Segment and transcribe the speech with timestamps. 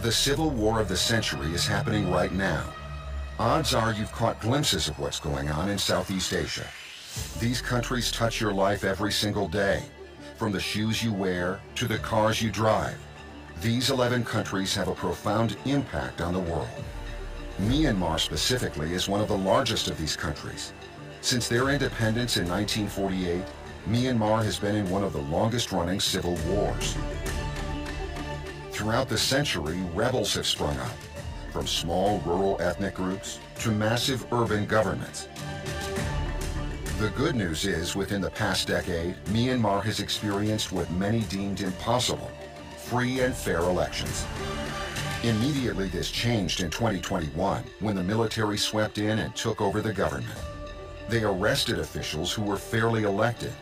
[0.00, 2.72] The civil war of the century is happening right now.
[3.40, 6.66] Odds are you've caught glimpses of what's going on in Southeast Asia.
[7.40, 9.82] These countries touch your life every single day,
[10.36, 12.96] from the shoes you wear to the cars you drive.
[13.60, 16.68] These 11 countries have a profound impact on the world.
[17.62, 20.72] Myanmar specifically is one of the largest of these countries.
[21.22, 23.42] Since their independence in 1948,
[23.88, 26.94] Myanmar has been in one of the longest running civil wars.
[28.78, 30.94] Throughout the century, rebels have sprung up,
[31.50, 35.26] from small rural ethnic groups to massive urban governments.
[37.00, 42.30] The good news is, within the past decade, Myanmar has experienced what many deemed impossible,
[42.76, 44.24] free and fair elections.
[45.24, 50.38] Immediately this changed in 2021 when the military swept in and took over the government.
[51.08, 53.52] They arrested officials who were fairly elected.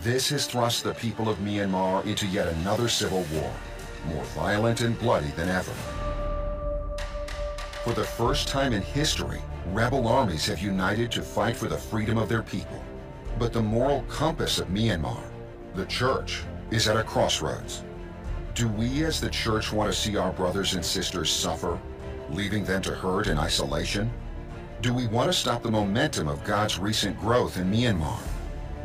[0.00, 3.52] This has thrust the people of Myanmar into yet another civil war,
[4.06, 5.72] more violent and bloody than ever.
[7.84, 9.40] For the first time in history,
[9.72, 12.82] rebel armies have united to fight for the freedom of their people.
[13.38, 15.22] But the moral compass of Myanmar,
[15.74, 17.84] the church, is at a crossroads.
[18.54, 21.78] Do we as the church want to see our brothers and sisters suffer,
[22.30, 24.10] leaving them to hurt in isolation?
[24.80, 28.18] Do we want to stop the momentum of God's recent growth in Myanmar?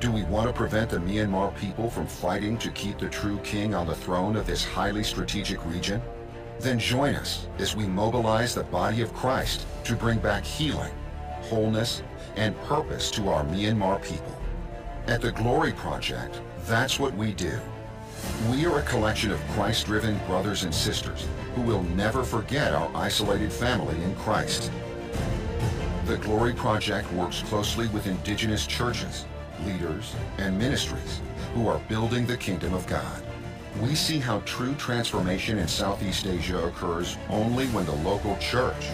[0.01, 3.75] Do we want to prevent the Myanmar people from fighting to keep the true king
[3.75, 6.01] on the throne of this highly strategic region?
[6.59, 10.91] Then join us as we mobilize the body of Christ to bring back healing,
[11.43, 12.01] wholeness,
[12.35, 14.35] and purpose to our Myanmar people.
[15.05, 17.59] At the Glory Project, that's what we do.
[18.49, 23.53] We are a collection of Christ-driven brothers and sisters who will never forget our isolated
[23.53, 24.71] family in Christ.
[26.07, 29.25] The Glory Project works closely with indigenous churches,
[29.65, 31.21] leaders, and ministries
[31.53, 33.23] who are building the kingdom of God.
[33.81, 38.87] We see how true transformation in Southeast Asia occurs only when the local church,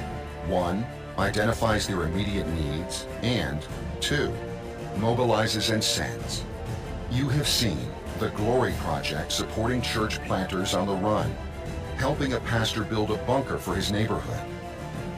[0.47, 0.85] one,
[1.17, 3.65] identifies their immediate needs, and
[3.99, 4.31] two,
[4.97, 6.43] mobilizes and sends.
[7.11, 7.89] You have seen
[8.19, 11.33] the Glory Project supporting church planters on the run,
[11.97, 14.47] helping a pastor build a bunker for his neighborhood,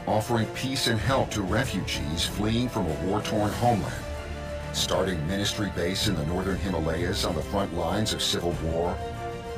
[0.07, 4.05] offering peace and help to refugees fleeing from a war-torn homeland,
[4.73, 8.97] starting ministry base in the northern Himalayas on the front lines of civil war,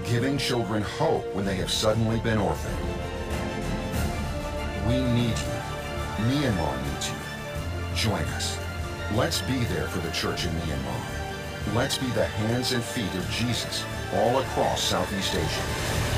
[0.06, 2.78] giving children hope when they have suddenly been orphaned.
[4.88, 5.62] We need you.
[6.26, 7.16] Myanmar needs you.
[7.96, 8.58] Join us.
[9.14, 11.76] Let's be there for the church in Myanmar.
[11.76, 13.84] Let's be the hands and feet of Jesus
[14.14, 16.11] all across Southeast Asia.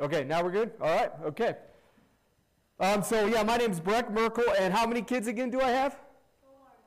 [0.00, 0.70] Okay, now we're good?
[0.80, 1.56] All right, okay.
[2.78, 5.98] Um, so, yeah, my name's Breck Merkle, and how many kids again do I have?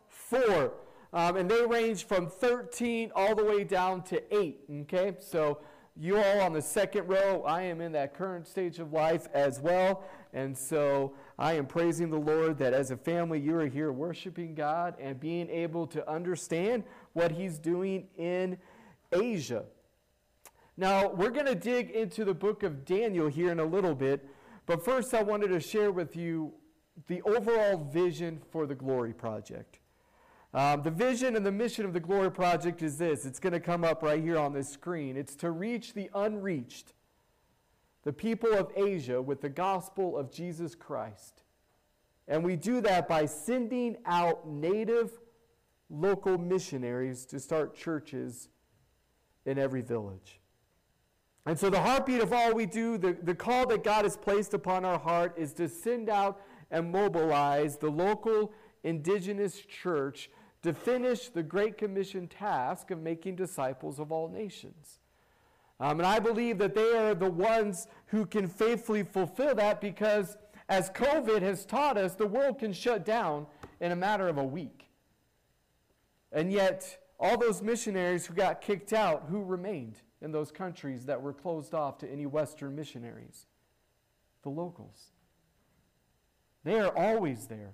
[0.08, 0.42] Four.
[0.46, 0.74] Four.
[1.12, 5.16] Um, and they range from 13 all the way down to 8, okay?
[5.20, 5.58] So,
[5.98, 9.60] you all on the second row, I am in that current stage of life as
[9.60, 10.06] well.
[10.32, 14.56] And so, I am praising the Lord that as a family, you are here worshiping
[14.56, 18.58] God and being able to understand what He's doing in
[19.12, 19.66] Asia.
[20.78, 24.26] Now, we're going to dig into the book of Daniel here in a little bit,
[24.66, 26.54] but first I wanted to share with you
[27.08, 29.80] the overall vision for the Glory Project.
[30.54, 33.60] Um, the vision and the mission of the Glory Project is this it's going to
[33.60, 35.16] come up right here on this screen.
[35.16, 36.94] It's to reach the unreached,
[38.04, 41.44] the people of Asia, with the gospel of Jesus Christ.
[42.28, 45.12] And we do that by sending out native
[45.90, 48.50] local missionaries to start churches
[49.46, 50.41] in every village.
[51.46, 54.54] And so, the heartbeat of all we do, the, the call that God has placed
[54.54, 58.54] upon our heart is to send out and mobilize the local
[58.84, 60.30] indigenous church
[60.62, 65.00] to finish the Great Commission task of making disciples of all nations.
[65.80, 70.38] Um, and I believe that they are the ones who can faithfully fulfill that because,
[70.70, 73.48] as COVID has taught us, the world can shut down
[73.80, 74.90] in a matter of a week.
[76.32, 81.22] And yet, all those missionaries who got kicked out, who remained in those countries that
[81.22, 83.48] were closed off to any Western missionaries?
[84.44, 85.12] The locals.
[86.64, 87.74] They are always there,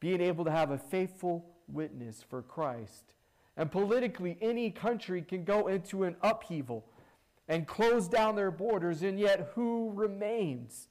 [0.00, 3.14] being able to have a faithful witness for Christ.
[3.56, 6.84] And politically, any country can go into an upheaval
[7.48, 10.88] and close down their borders, and yet who remains?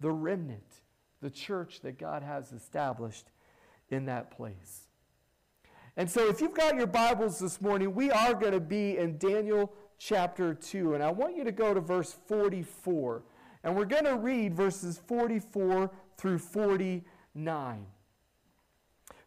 [0.00, 0.80] The remnant,
[1.20, 3.30] the church that God has established
[3.90, 4.88] in that place.
[5.96, 9.18] And so, if you've got your Bibles this morning, we are going to be in
[9.18, 9.72] Daniel
[10.02, 10.94] chapter 2.
[10.94, 13.22] And I want you to go to verse 44.
[13.64, 17.86] And we're going to read verses 44 through 49.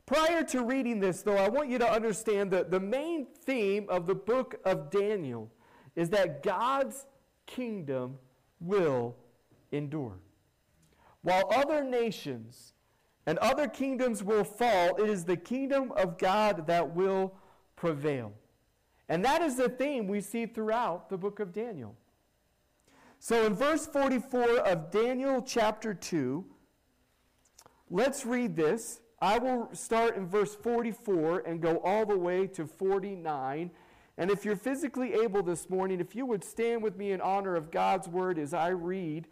[0.05, 4.05] Prior to reading this, though, I want you to understand that the main theme of
[4.05, 5.49] the book of Daniel
[5.95, 7.05] is that God's
[7.47, 8.19] kingdom
[8.59, 9.15] will
[9.71, 10.19] endure.
[11.21, 12.73] While other nations
[13.25, 17.33] and other kingdoms will fall, it is the kingdom of God that will
[17.75, 18.33] prevail.
[19.07, 21.95] And that is the theme we see throughout the book of Daniel.
[23.19, 26.45] So in verse 44 of Daniel chapter 2,
[27.89, 29.01] let's read this.
[29.21, 33.71] I will start in verse 44 and go all the way to 49.
[34.17, 37.55] And if you're physically able this morning, if you would stand with me in honor
[37.55, 39.27] of God's word as I read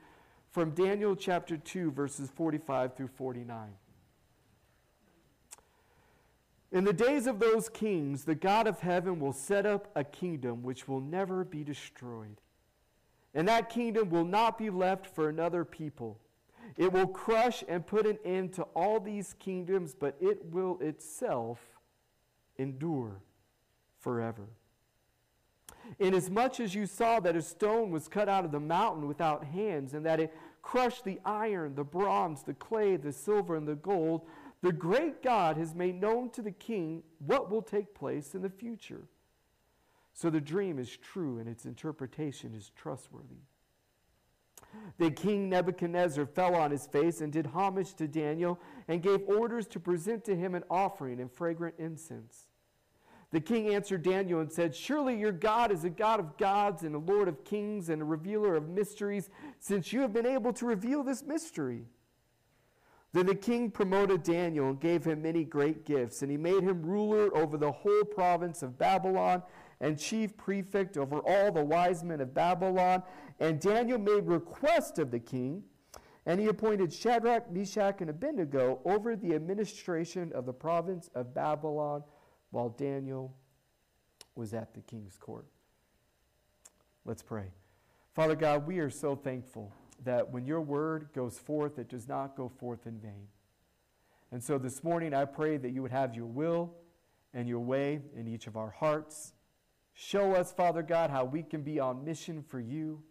[0.51, 3.69] from Daniel chapter 2, verses 45 through 49.
[6.73, 10.63] In the days of those kings, the God of heaven will set up a kingdom
[10.63, 12.41] which will never be destroyed.
[13.35, 16.19] And that kingdom will not be left for another people.
[16.75, 21.59] It will crush and put an end to all these kingdoms, but it will itself
[22.57, 23.21] endure
[23.99, 24.47] forever.
[25.99, 29.93] Inasmuch as you saw that a stone was cut out of the mountain without hands,
[29.93, 30.33] and that it
[30.63, 34.21] crushed the iron, the bronze, the clay, the silver, and the gold,
[34.63, 38.49] the great God has made known to the king what will take place in the
[38.49, 39.09] future.
[40.13, 43.41] So the dream is true and its interpretation is trustworthy.
[44.97, 48.57] The king Nebuchadnezzar fell on his face and did homage to Daniel
[48.87, 52.47] and gave orders to present to him an offering and fragrant incense.
[53.31, 56.95] The king answered Daniel and said, Surely your God is a God of gods and
[56.95, 59.29] a Lord of kings and a revealer of mysteries,
[59.59, 61.83] since you have been able to reveal this mystery.
[63.13, 66.81] Then the king promoted Daniel and gave him many great gifts, and he made him
[66.81, 69.43] ruler over the whole province of Babylon
[69.79, 73.03] and chief prefect over all the wise men of Babylon.
[73.39, 75.63] And Daniel made request of the king,
[76.25, 82.03] and he appointed Shadrach, Meshach, and Abednego over the administration of the province of Babylon
[82.49, 83.35] while Daniel
[84.35, 85.45] was at the king's court.
[87.05, 87.51] Let's pray.
[88.15, 89.71] Father God, we are so thankful
[90.03, 93.27] that when your word goes forth, it does not go forth in vain.
[94.31, 96.73] And so this morning, I pray that you would have your will
[97.33, 99.33] and your way in each of our hearts.
[99.93, 103.03] Show us, Father God, how we can be on mission for you,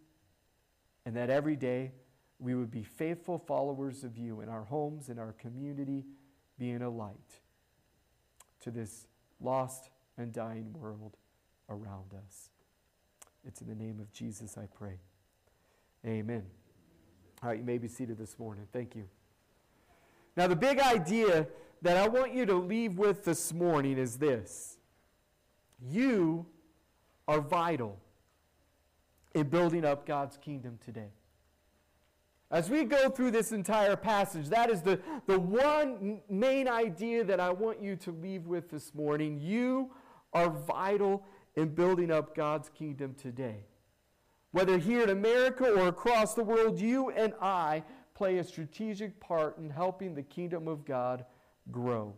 [1.05, 1.91] and that every day
[2.39, 6.03] we would be faithful followers of you in our homes, in our community,
[6.59, 7.39] being a light
[8.61, 9.07] to this
[9.39, 11.17] lost and dying world
[11.69, 12.49] around us.
[13.45, 14.99] It's in the name of Jesus I pray.
[16.05, 16.62] Amen.
[17.43, 18.65] All right, you may be seated this morning.
[18.71, 19.03] Thank you.
[20.37, 21.45] Now, the big idea
[21.81, 24.77] that I want you to leave with this morning is this
[25.85, 26.45] you
[27.27, 27.99] are vital
[29.35, 31.09] in building up God's kingdom today.
[32.49, 37.41] As we go through this entire passage, that is the, the one main idea that
[37.41, 39.41] I want you to leave with this morning.
[39.41, 39.91] You
[40.31, 41.25] are vital
[41.57, 43.65] in building up God's kingdom today.
[44.53, 47.83] Whether here in America or across the world, you and I
[48.13, 51.25] play a strategic part in helping the kingdom of God
[51.71, 52.13] grow.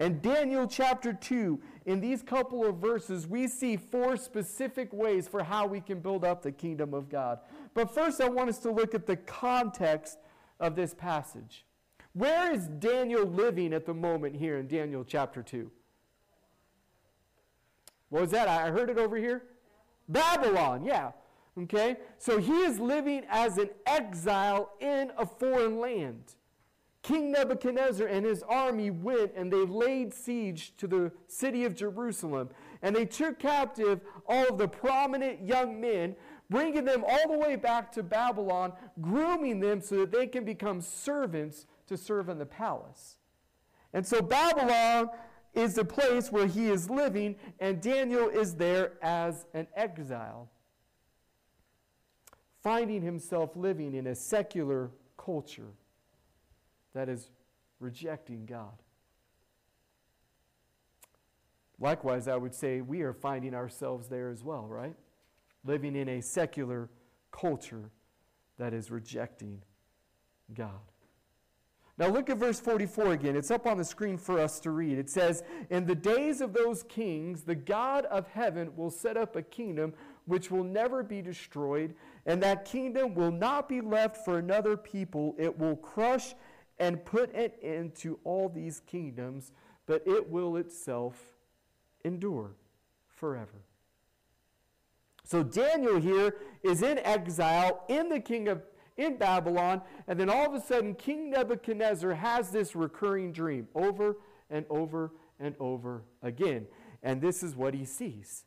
[0.00, 5.44] And Daniel chapter 2, in these couple of verses, we see four specific ways for
[5.44, 7.38] how we can build up the kingdom of God.
[7.72, 10.18] But first, I want us to look at the context
[10.58, 11.64] of this passage.
[12.14, 15.70] Where is Daniel living at the moment here in Daniel chapter 2?
[18.08, 18.48] What was that?
[18.48, 19.44] I heard it over here.
[20.08, 21.12] Babylon, yeah.
[21.60, 21.96] Okay?
[22.18, 26.34] So he is living as an exile in a foreign land.
[27.02, 32.50] King Nebuchadnezzar and his army went and they laid siege to the city of Jerusalem.
[32.80, 36.14] And they took captive all of the prominent young men,
[36.48, 40.80] bringing them all the way back to Babylon, grooming them so that they can become
[40.80, 43.16] servants to serve in the palace.
[43.92, 45.10] And so Babylon
[45.54, 50.48] is the place where he is living, and Daniel is there as an exile,
[52.62, 55.74] finding himself living in a secular culture
[56.94, 57.30] that is
[57.80, 58.82] rejecting God.
[61.78, 64.94] Likewise, I would say we are finding ourselves there as well, right?
[65.64, 66.88] Living in a secular
[67.32, 67.90] culture
[68.58, 69.62] that is rejecting
[70.54, 70.91] God.
[71.98, 73.36] Now look at verse 44 again.
[73.36, 74.98] It's up on the screen for us to read.
[74.98, 79.36] It says, In the days of those kings, the God of heaven will set up
[79.36, 79.92] a kingdom
[80.24, 81.94] which will never be destroyed,
[82.24, 85.34] and that kingdom will not be left for another people.
[85.38, 86.34] It will crush
[86.78, 89.52] and put an end to all these kingdoms,
[89.86, 91.20] but it will itself
[92.04, 92.52] endure
[93.06, 93.62] forever.
[95.24, 98.62] So Daniel here is in exile in the king of
[99.02, 104.16] in Babylon, and then all of a sudden King Nebuchadnezzar has this recurring dream over
[104.50, 106.66] and over and over again.
[107.02, 108.44] And this is what he sees.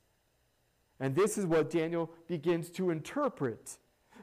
[0.99, 3.77] And this is what Daniel begins to interpret.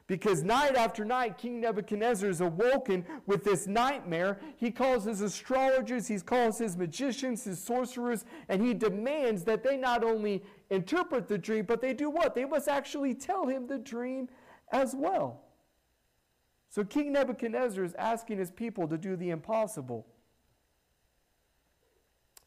[0.06, 4.38] Because night after night, King Nebuchadnezzar is awoken with this nightmare.
[4.56, 9.76] He calls his astrologers, he calls his magicians, his sorcerers, and he demands that they
[9.76, 12.34] not only interpret the dream, but they do what?
[12.34, 14.28] They must actually tell him the dream
[14.72, 15.40] as well.
[16.72, 20.06] So King Nebuchadnezzar is asking his people to do the impossible.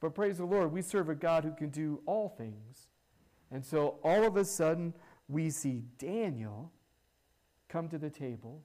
[0.01, 2.87] But praise the Lord, we serve a God who can do all things.
[3.51, 4.95] And so all of a sudden,
[5.27, 6.71] we see Daniel
[7.69, 8.63] come to the table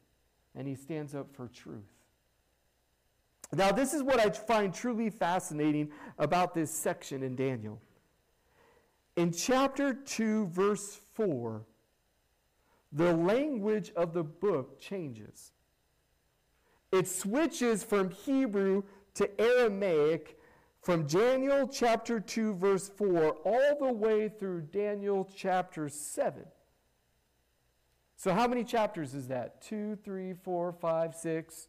[0.55, 1.93] and he stands up for truth.
[3.52, 7.83] Now, this is what I find truly fascinating about this section in Daniel.
[9.17, 11.67] In chapter 2, verse 4,
[12.92, 15.52] the language of the book changes.
[16.92, 18.82] It switches from Hebrew
[19.14, 20.38] to Aramaic
[20.82, 26.44] from Daniel chapter 2, verse 4, all the way through Daniel chapter 7.
[28.16, 29.62] So, how many chapters is that?
[29.62, 31.68] Two, three, four, five, six,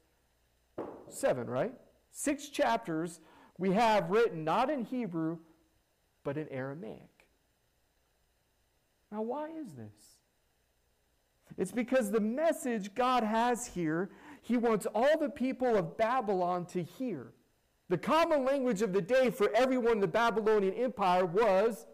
[1.07, 1.73] seven, right?
[2.11, 3.21] Six chapters
[3.57, 5.37] we have written not in Hebrew,
[6.23, 7.27] but in Aramaic.
[9.11, 10.10] Now, why is this?
[11.61, 14.09] It's because the message God has here,
[14.41, 17.33] He wants all the people of Babylon to hear.
[17.87, 21.85] The common language of the day for everyone in the Babylonian Empire was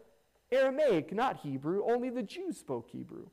[0.50, 1.84] Aramaic, not Hebrew.
[1.84, 3.26] Only the Jews spoke Hebrew.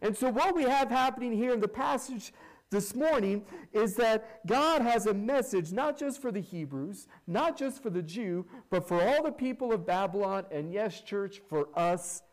[0.00, 2.32] And so, what we have happening here in the passage
[2.70, 7.80] this morning is that God has a message not just for the Hebrews, not just
[7.80, 12.24] for the Jew, but for all the people of Babylon, and yes, church, for us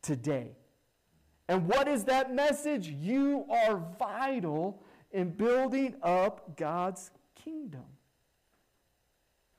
[0.00, 0.52] today.
[1.48, 2.88] And what is that message?
[2.88, 7.84] You are vital in building up God's kingdom.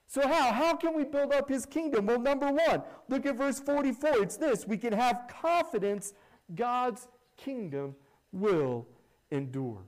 [0.07, 0.51] So, how?
[0.51, 2.07] How can we build up his kingdom?
[2.07, 4.23] Well, number one, look at verse 44.
[4.23, 6.13] It's this we can have confidence
[6.55, 7.95] God's kingdom
[8.31, 8.87] will
[9.31, 9.83] endure.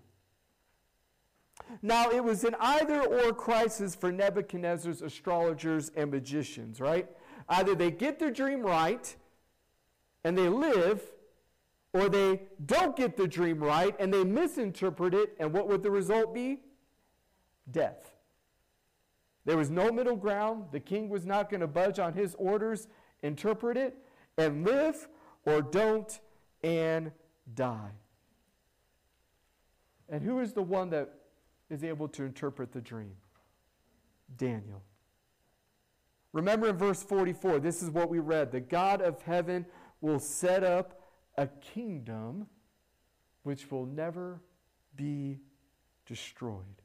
[1.81, 7.07] Now, it was an either or crisis for Nebuchadnezzar's astrologers and magicians, right?
[7.49, 9.15] Either they get their dream right
[10.23, 11.01] and they live,
[11.93, 15.91] or they don't get the dream right and they misinterpret it, and what would the
[15.91, 16.59] result be?
[17.69, 18.15] Death.
[19.45, 20.65] There was no middle ground.
[20.71, 22.87] The king was not going to budge on his orders.
[23.23, 23.97] Interpret it
[24.37, 25.07] and live,
[25.45, 26.19] or don't
[26.63, 27.11] and
[27.55, 27.91] die.
[30.09, 31.09] And who is the one that
[31.69, 33.13] is able to interpret the dream?
[34.37, 34.83] Daniel.
[36.33, 38.51] Remember in verse 44, this is what we read.
[38.51, 39.65] The God of heaven
[39.99, 41.00] will set up
[41.37, 42.47] a kingdom
[43.43, 44.41] which will never
[44.95, 45.39] be
[46.05, 46.81] destroyed.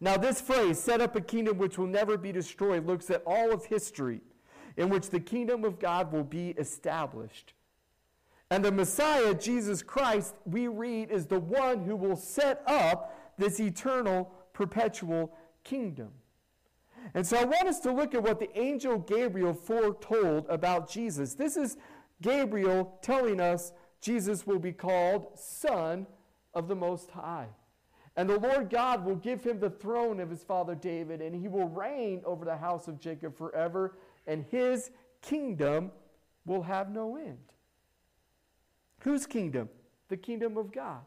[0.00, 3.52] Now, this phrase, set up a kingdom which will never be destroyed, looks at all
[3.52, 4.20] of history
[4.76, 7.54] in which the kingdom of God will be established.
[8.50, 13.60] And the Messiah, Jesus Christ, we read, is the one who will set up this
[13.60, 15.32] eternal, perpetual
[15.64, 16.10] kingdom.
[17.14, 21.34] And so I want us to look at what the angel Gabriel foretold about Jesus.
[21.34, 21.76] This is
[22.22, 26.06] Gabriel telling us Jesus will be called Son
[26.54, 27.48] of the Most High.
[28.16, 31.48] And the Lord God will give him the throne of his father David, and he
[31.48, 34.90] will reign over the house of Jacob forever, and his
[35.22, 35.90] kingdom
[36.44, 37.38] will have no end.
[39.00, 39.68] Whose kingdom?
[40.08, 41.00] The kingdom of God.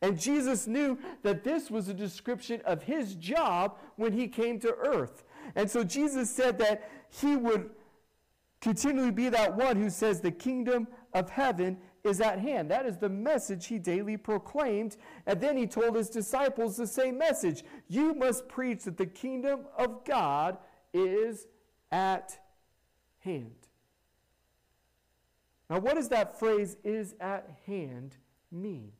[0.00, 4.74] And Jesus knew that this was a description of his job when he came to
[4.74, 5.24] earth.
[5.54, 7.70] And so Jesus said that he would
[8.62, 12.70] continually be that one who says, The kingdom of heaven is at hand.
[12.70, 14.96] That is the message he daily proclaimed.
[15.26, 19.66] And then he told his disciples the same message You must preach that the kingdom
[19.76, 20.56] of God
[20.94, 21.46] is
[21.90, 22.38] at
[23.18, 23.50] hand.
[25.68, 28.16] Now, what does that phrase, is at hand,
[28.50, 28.92] mean?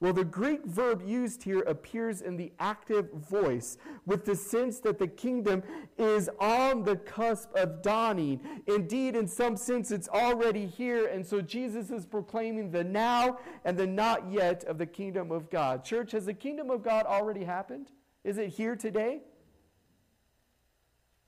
[0.00, 3.76] Well, the Greek verb used here appears in the active voice
[4.06, 5.62] with the sense that the kingdom
[5.98, 8.40] is on the cusp of dawning.
[8.66, 11.08] Indeed, in some sense, it's already here.
[11.08, 15.50] And so Jesus is proclaiming the now and the not yet of the kingdom of
[15.50, 15.84] God.
[15.84, 17.88] Church, has the kingdom of God already happened?
[18.24, 19.20] Is it here today?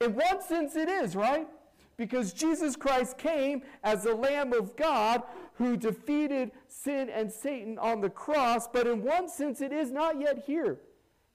[0.01, 1.47] In one sense, it is, right?
[2.03, 5.23] Because Jesus Christ came as the Lamb of God
[5.55, 10.19] who defeated sin and Satan on the cross, but in one sense, it is not
[10.19, 10.81] yet here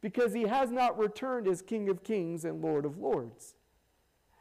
[0.02, 3.56] because he has not returned as King of Kings and Lord of Lords.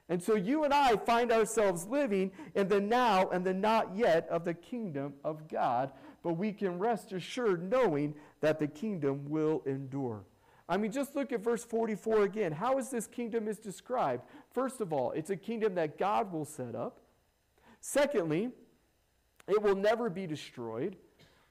[0.09, 4.27] And so you and I find ourselves living in the now and the not yet
[4.29, 5.93] of the kingdom of God,
[6.25, 10.25] but we can rest assured knowing that the kingdom will endure.
[10.69, 12.53] I mean, just look at verse 44 again.
[12.53, 14.25] How is this kingdom is described?
[14.53, 16.99] First of all, it's a kingdom that God will set up.
[17.81, 18.51] Secondly,
[19.47, 20.97] it will never be destroyed.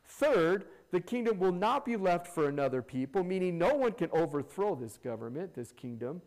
[0.04, 4.76] Third, the kingdom will not be left for another people, meaning no one can overthrow
[4.76, 6.22] this government, this kingdom.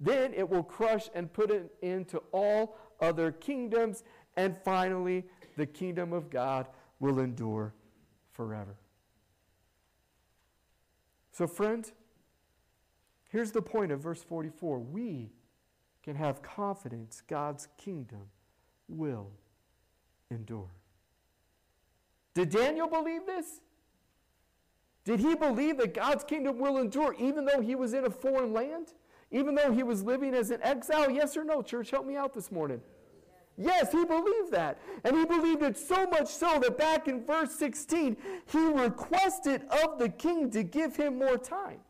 [0.00, 4.02] Then it will crush and put it into all other kingdoms.
[4.36, 5.24] And finally,
[5.56, 6.66] the kingdom of God
[6.98, 7.72] will endure
[8.32, 8.74] forever.
[11.30, 11.90] So, friend,
[13.34, 15.32] Here's the point of verse 44 we
[16.04, 18.28] can have confidence God's kingdom
[18.86, 19.32] will
[20.30, 20.70] endure.
[22.34, 23.60] Did Daniel believe this?
[25.04, 28.52] Did he believe that God's kingdom will endure even though he was in a foreign
[28.52, 28.94] land?
[29.32, 31.10] Even though he was living as an exile?
[31.10, 31.90] Yes or no, church?
[31.90, 32.80] Help me out this morning.
[33.58, 34.78] Yes, he believed that.
[35.02, 38.16] And he believed it so much so that back in verse 16,
[38.46, 41.80] he requested of the king to give him more time.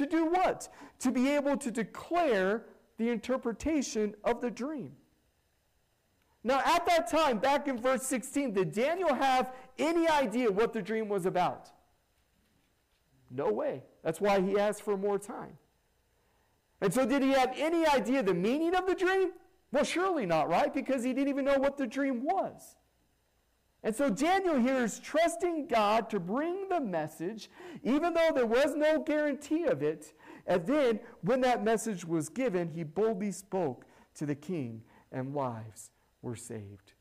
[0.00, 0.66] To do what?
[1.00, 2.64] To be able to declare
[2.96, 4.92] the interpretation of the dream.
[6.42, 10.80] Now, at that time, back in verse 16, did Daniel have any idea what the
[10.80, 11.68] dream was about?
[13.30, 13.82] No way.
[14.02, 15.58] That's why he asked for more time.
[16.80, 19.32] And so, did he have any idea the meaning of the dream?
[19.70, 20.72] Well, surely not, right?
[20.72, 22.74] Because he didn't even know what the dream was.
[23.82, 27.50] And so Daniel here is trusting God to bring the message,
[27.82, 30.12] even though there was no guarantee of it.
[30.46, 35.90] And then, when that message was given, he boldly spoke to the king, and lives
[36.20, 36.92] were saved.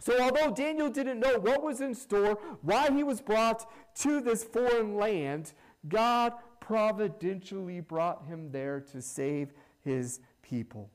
[0.00, 3.66] So, although Daniel didn't know what was in store, why he was brought
[4.00, 5.52] to this foreign land,
[5.88, 10.90] God providentially brought him there to save his people.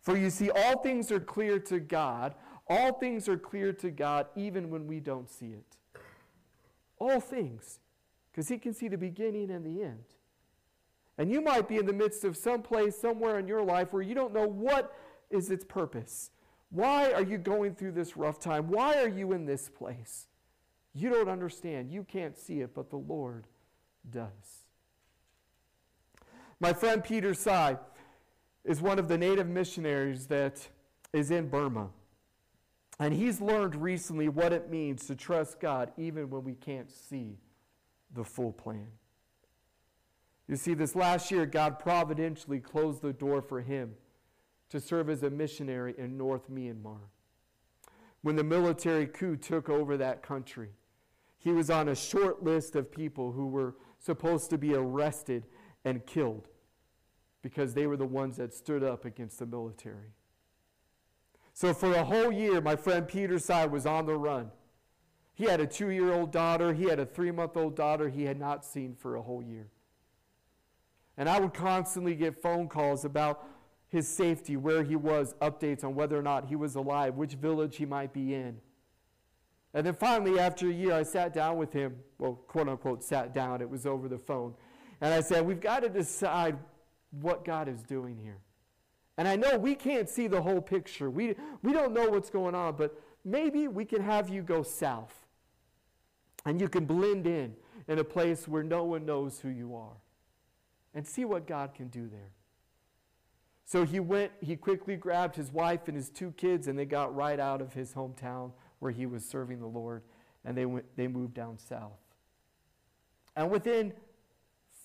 [0.00, 2.34] For you see, all things are clear to God
[2.68, 6.00] all things are clear to God even when we don't see it.
[6.98, 7.80] All things.
[8.30, 10.04] Because He can see the beginning and the end.
[11.16, 14.02] And you might be in the midst of some place somewhere in your life where
[14.02, 14.96] you don't know what
[15.30, 16.30] is its purpose.
[16.70, 18.68] Why are you going through this rough time?
[18.68, 20.26] Why are you in this place?
[20.94, 21.90] You don't understand.
[21.90, 23.46] You can't see it, but the Lord
[24.08, 24.66] does.
[26.60, 27.78] My friend Peter Sai
[28.64, 30.68] is one of the native missionaries that
[31.12, 31.88] is in Burma.
[33.00, 37.38] And he's learned recently what it means to trust God even when we can't see
[38.12, 38.88] the full plan.
[40.48, 43.94] You see, this last year, God providentially closed the door for him
[44.70, 47.00] to serve as a missionary in North Myanmar.
[48.22, 50.70] When the military coup took over that country,
[51.38, 55.46] he was on a short list of people who were supposed to be arrested
[55.84, 56.48] and killed
[57.42, 60.14] because they were the ones that stood up against the military.
[61.58, 64.52] So for a whole year, my friend Peter Sai was on the run.
[65.34, 68.22] He had a two year old daughter, he had a three month old daughter he
[68.22, 69.66] had not seen for a whole year.
[71.16, 73.44] And I would constantly get phone calls about
[73.88, 77.74] his safety, where he was, updates on whether or not he was alive, which village
[77.74, 78.58] he might be in.
[79.74, 81.96] And then finally, after a year, I sat down with him.
[82.20, 83.62] Well, quote unquote, sat down.
[83.62, 84.54] It was over the phone.
[85.00, 86.56] And I said, We've got to decide
[87.10, 88.38] what God is doing here.
[89.18, 91.10] And I know we can't see the whole picture.
[91.10, 95.26] We, we don't know what's going on, but maybe we can have you go south.
[96.46, 97.56] And you can blend in
[97.88, 99.96] in a place where no one knows who you are.
[100.94, 102.30] And see what God can do there.
[103.64, 107.14] So he went, he quickly grabbed his wife and his two kids, and they got
[107.14, 110.02] right out of his hometown where he was serving the Lord,
[110.44, 111.98] and they, went, they moved down south.
[113.36, 113.92] And within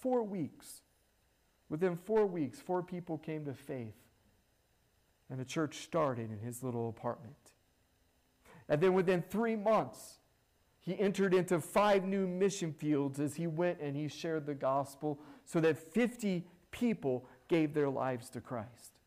[0.02, 0.82] four weeks,
[1.70, 3.94] within four weeks, four people came to faith
[5.34, 7.34] and the church started in his little apartment.
[8.70, 10.20] And then within three months,
[10.80, 15.20] he entered into five new mission fields as he went and he shared the gospel
[15.44, 19.00] so that 50 people gave their lives to Christ.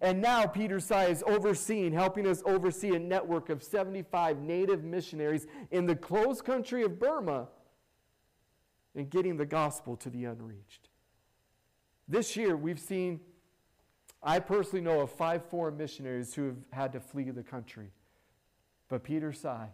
[0.00, 5.48] And now Peter Sy is overseeing, helping us oversee a network of 75 native missionaries
[5.72, 7.48] in the closed country of Burma
[8.94, 10.88] and getting the gospel to the unreached.
[12.06, 13.18] This year, we've seen,
[14.22, 17.90] I personally know of five foreign missionaries who have had to flee the country.
[18.88, 19.68] But Peter Sy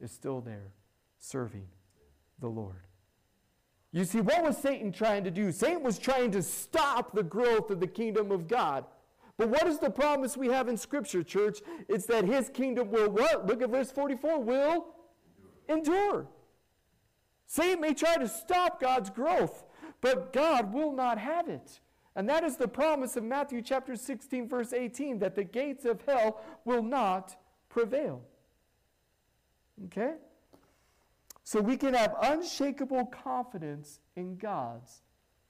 [0.00, 0.72] is still there
[1.18, 1.66] serving
[2.38, 2.86] the Lord.
[3.92, 5.50] You see, what was Satan trying to do?
[5.50, 8.84] Satan was trying to stop the growth of the kingdom of God.
[9.38, 11.60] But what is the promise we have in Scripture, church?
[11.88, 13.46] It's that his kingdom will what?
[13.46, 14.86] Look at verse 44 will
[15.68, 16.26] endure.
[17.46, 19.64] Satan may try to stop God's growth,
[20.00, 21.80] but God will not have it.
[22.16, 26.00] And that is the promise of Matthew chapter 16, verse 18, that the gates of
[26.06, 27.36] hell will not
[27.68, 28.22] prevail.
[29.84, 30.14] Okay?
[31.44, 35.02] So we can have unshakable confidence in God's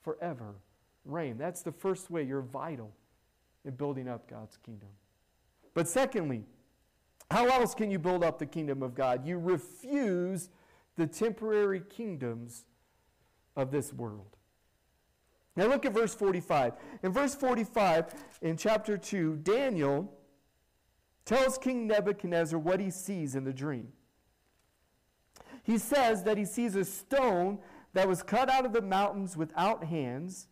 [0.02, 0.56] forever
[1.04, 1.38] reign.
[1.38, 2.92] That's the first way you're vital
[3.64, 4.88] in building up God's kingdom.
[5.72, 6.42] But secondly,
[7.30, 9.24] how else can you build up the kingdom of God?
[9.24, 10.50] You refuse
[10.96, 12.64] the temporary kingdoms
[13.54, 14.35] of this world.
[15.56, 16.74] Now look at verse 45.
[17.02, 20.12] In verse 45, in chapter 2, Daniel
[21.24, 23.88] tells King Nebuchadnezzar what he sees in the dream.
[25.62, 27.58] He says that he sees a stone
[27.94, 30.46] that was cut out of the mountains without hands,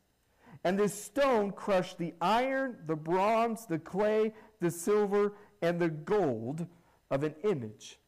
[0.65, 6.67] and this stone crushed the iron, the bronze, the clay, the silver, and the gold
[7.11, 8.01] of an image.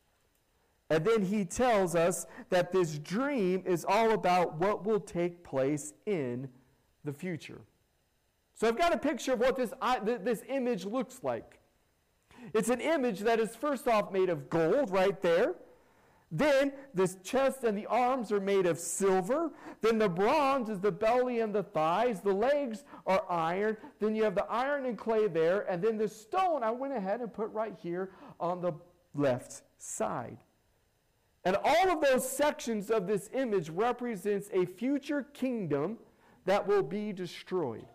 [0.89, 5.93] And then he tells us that this dream is all about what will take place
[6.07, 6.49] in
[7.07, 7.63] the future.
[8.55, 9.73] So I've got a picture of what this,
[10.23, 11.61] this image looks like.
[12.55, 15.55] It's an image that is first off made of gold right there.
[16.31, 19.53] Then this chest and the arms are made of silver.
[19.81, 22.21] Then the bronze is the belly and the thighs.
[22.21, 23.77] The legs are iron.
[24.01, 25.61] Then you have the iron and clay there.
[25.71, 28.73] And then the stone I went ahead and put right here on the
[29.15, 30.39] left side.
[31.45, 35.99] And all of those sections of this image represents a future kingdom
[36.47, 37.87] that will be destroyed.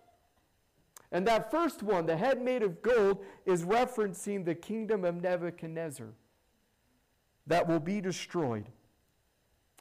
[1.11, 6.07] And that first one, the head made of gold, is referencing the kingdom of Nebuchadnezzar
[7.47, 8.69] that will be destroyed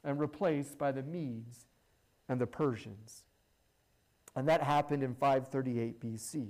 [0.02, 1.66] and replaced by the Medes
[2.28, 3.24] and the Persians.
[4.34, 6.48] And that happened in 538 BC.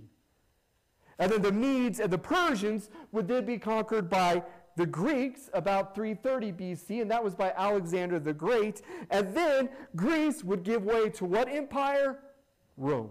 [1.19, 4.43] And then the Medes and the Persians would then be conquered by
[4.77, 8.83] the Greeks about 330 BC, and that was by Alexander the Great.
[9.11, 12.21] And then Greece would give way to what empire?
[12.77, 13.11] Rome.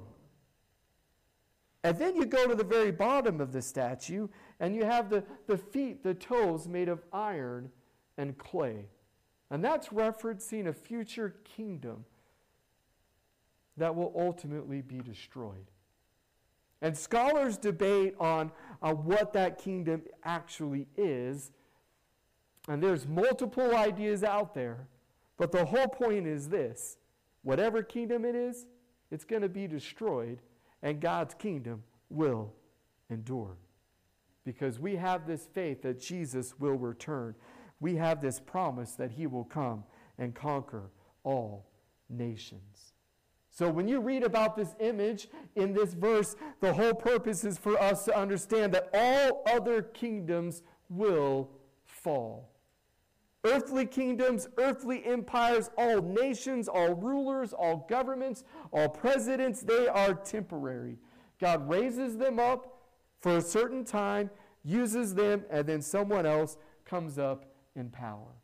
[1.83, 4.27] And then you go to the very bottom of the statue,
[4.59, 7.71] and you have the, the feet, the toes made of iron
[8.17, 8.87] and clay.
[9.49, 12.05] And that's referencing a future kingdom
[13.77, 15.71] that will ultimately be destroyed.
[16.81, 21.51] And scholars debate on, on what that kingdom actually is.
[22.67, 24.87] And there's multiple ideas out there.
[25.37, 26.97] But the whole point is this
[27.43, 28.65] whatever kingdom it is,
[29.11, 30.39] it's going to be destroyed,
[30.81, 32.53] and God's kingdom will
[33.09, 33.57] endure.
[34.45, 37.35] Because we have this faith that Jesus will return
[37.79, 39.83] we have this promise that he will come
[40.17, 40.91] and conquer
[41.23, 41.69] all
[42.09, 42.93] nations.
[43.49, 47.81] So when you read about this image in this verse, the whole purpose is for
[47.81, 51.49] us to understand that all other kingdoms will
[51.83, 52.49] fall.
[53.45, 60.97] Earthly kingdoms, earthly empires, all nations, all rulers, all governments, all presidents, they are temporary.
[61.39, 62.81] God raises them up
[63.21, 64.29] for a certain time,
[64.63, 68.35] uses them, and then someone else comes up in power.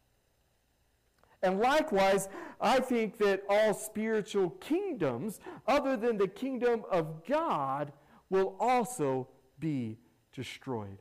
[1.44, 7.92] And likewise, I think that all spiritual kingdoms, other than the kingdom of God,
[8.30, 9.28] will also
[9.60, 9.98] be
[10.34, 10.98] destroyed.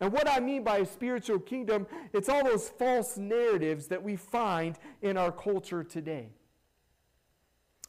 [0.00, 4.16] And what I mean by a spiritual kingdom, it's all those false narratives that we
[4.16, 6.28] find in our culture today.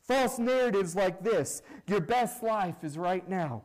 [0.01, 3.63] False narratives like this your best life is right now.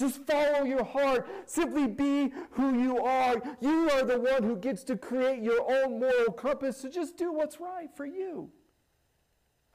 [0.00, 1.28] Just follow your heart.
[1.44, 3.36] Simply be who you are.
[3.60, 7.30] You are the one who gets to create your own moral compass, so just do
[7.30, 8.50] what's right for you.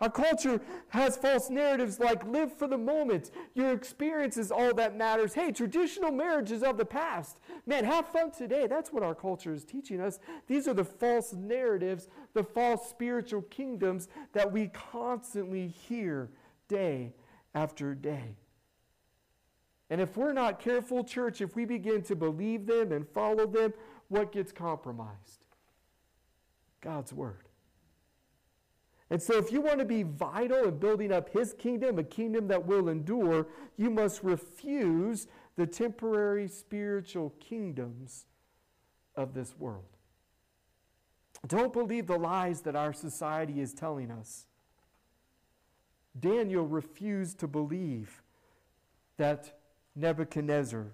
[0.01, 0.59] Our culture
[0.89, 3.29] has false narratives like live for the moment.
[3.53, 5.35] Your experience is all that matters.
[5.35, 7.39] Hey, traditional marriage is of the past.
[7.67, 8.65] Man, have fun today.
[8.65, 10.19] That's what our culture is teaching us.
[10.47, 16.31] These are the false narratives, the false spiritual kingdoms that we constantly hear
[16.67, 17.13] day
[17.53, 18.35] after day.
[19.95, 23.73] And if we're not careful, church, if we begin to believe them and follow them,
[24.10, 25.45] what gets compromised?
[26.81, 27.47] God's Word.
[29.10, 32.49] And so, if you want to be vital in building up his kingdom, a kingdom
[32.49, 38.25] that will endure, you must refuse the temporary spiritual kingdoms
[39.15, 39.86] of this world.
[41.47, 44.45] Don't believe the lies that our society is telling us.
[46.19, 48.21] Daniel refused to believe
[49.15, 49.54] that
[49.95, 50.88] Nebuchadnezzar,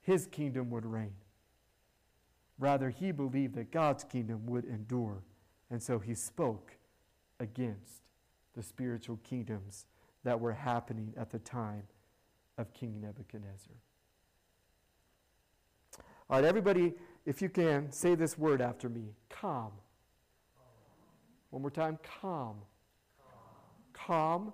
[0.00, 1.14] his kingdom would reign.
[2.58, 5.22] Rather, he believed that God's kingdom would endure.
[5.70, 6.72] And so he spoke
[7.40, 8.02] against
[8.54, 9.86] the spiritual kingdoms
[10.22, 11.82] that were happening at the time
[12.58, 13.74] of King Nebuchadnezzar.
[16.30, 16.94] All right, everybody,
[17.26, 19.72] if you can, say this word after me calm.
[21.50, 22.56] One more time calm.
[23.92, 24.52] Calm.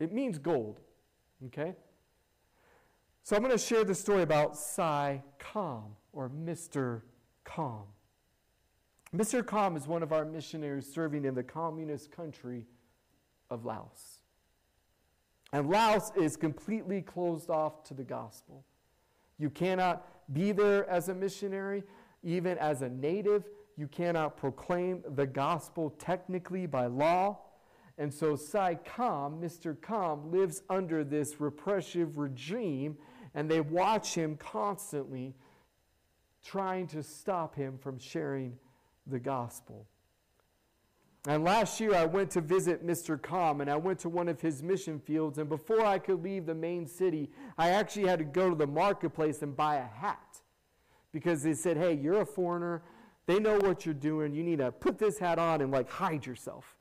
[0.00, 0.80] It means gold.
[1.46, 1.74] Okay?
[3.24, 7.02] So I'm going to share the story about Cy Calm or Mr.
[7.44, 7.84] Calm.
[9.14, 9.46] Mr.
[9.46, 12.66] Calm is one of our missionaries serving in the communist country
[13.48, 14.22] of Laos.
[15.52, 18.64] And Laos is completely closed off to the gospel.
[19.38, 21.84] You cannot be there as a missionary,
[22.24, 23.44] even as a native.
[23.76, 27.38] You cannot proclaim the gospel technically by law.
[27.98, 29.80] And so Sai Kam, Mr.
[29.80, 32.96] Kam, lives under this repressive regime,
[33.34, 35.34] and they watch him constantly
[36.44, 38.58] trying to stop him from sharing
[39.06, 39.86] the gospel.
[41.26, 43.20] And last year I went to visit Mr.
[43.20, 45.38] Com and I went to one of his mission fields.
[45.38, 48.66] And before I could leave the main city, I actually had to go to the
[48.66, 50.40] marketplace and buy a hat
[51.12, 52.82] because they said, hey, you're a foreigner.
[53.26, 54.34] They know what you're doing.
[54.34, 56.76] You need to put this hat on and like hide yourself.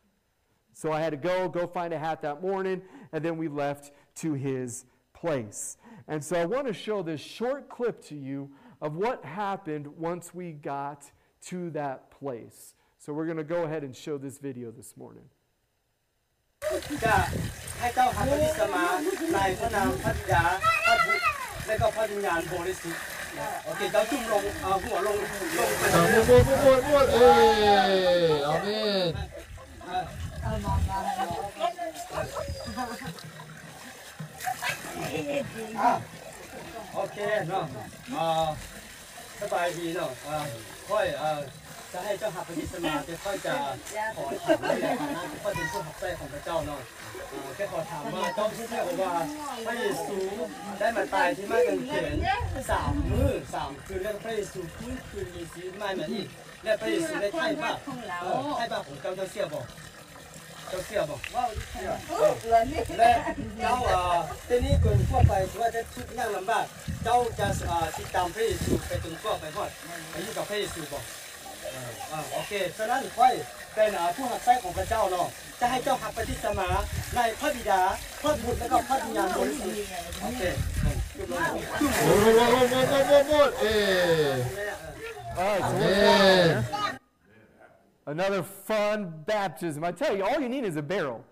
[0.73, 3.91] So I had to go, go find a hat that morning, and then we left
[4.15, 4.85] to his
[5.21, 5.77] place.
[6.07, 8.49] And so I want to show this short clip to you
[8.81, 11.09] of what happened once we got
[11.49, 12.73] to that place.
[12.97, 15.29] So we're going to go ahead and show this video this morning.
[17.03, 17.15] จะ
[36.95, 37.83] โอเคเจ้าจุ่
[38.13, 38.27] มา
[39.39, 40.11] สบายดีเนาะ
[40.89, 41.05] ค่อย
[41.93, 43.53] จะให้เจ้าหักปฏิสมาจะค่อยจะ
[44.15, 46.81] ขอถามในฐานะที่ค่อยเป็นผู้หักแท้ของพระเจ้าเนาะ
[47.55, 49.13] แค่ขอถามว่าเจ้าที่เรียกว่า
[49.65, 50.17] พระเยซู
[50.79, 52.15] ได้มาตายที่ไม้กางเขน
[52.71, 56.27] สามมื้อสามคืนแล้วพระเยซูฟื้นคืนมีชีวิตใหม่มาอีก
[56.63, 57.77] และพระเยซูได้ไถ่บาป
[58.57, 59.65] ไถ่บาปของเจ้าเจ้าเสียบอก
[60.71, 63.11] เจ้าเสียบอกและ
[63.59, 64.01] เจ้าอ่า
[64.47, 66.65] ทีนี้คนทั่วไปว่าจะทุกข์ยากลำบาก
[67.03, 69.69] เจ้าจะอ่าติดตามพระเยซูไปจนทั่วไปหอด
[70.09, 71.03] ไปอยู่กับพระเยซูบอก
[72.11, 73.33] อ่าโอเคฉะนั้นค่อย
[73.73, 75.27] เป็นผู้หักไส้ของพระเจ้าเนาะ
[75.59, 76.69] จะให้เจ้าหักปฏิสมา
[77.15, 77.81] ในพระบิดา
[78.21, 79.77] พระบุตรและก็พระวิญญาณบริสุทธิ์
[80.21, 80.41] โอเค
[81.15, 81.33] โอ้โห
[81.71, 83.65] โอ้โหโอ้โหโอ้โหโอ้โหเอ
[84.25, 84.27] อ
[88.05, 89.83] Another fun baptism.
[89.83, 91.23] I tell you, all you need is a barrel.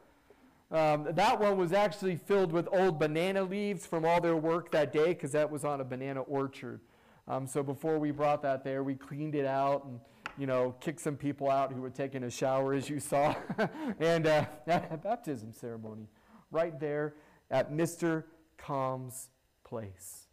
[0.71, 4.93] Um, that one was actually filled with old banana leaves from all their work that
[4.93, 6.81] day because that was on a banana orchard.
[7.27, 9.99] Um, so before we brought that there, we cleaned it out and
[10.39, 13.35] you know, kicked some people out who were taking a shower, as you saw,
[13.99, 16.07] and uh, a baptism ceremony
[16.49, 17.15] right there
[17.51, 18.23] at Mr.
[18.57, 19.29] Calm's
[19.65, 20.27] place.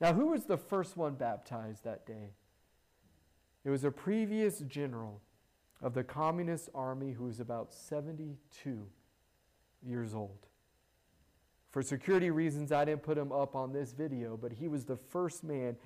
[0.00, 2.32] Now, who was the first one baptized that day?
[3.64, 5.20] It was a previous general
[5.80, 8.86] of the Communist Army who was about 72
[9.82, 10.46] years old.
[11.70, 14.96] For security reasons, I didn't put him up on this video, but he was the
[14.96, 15.76] first man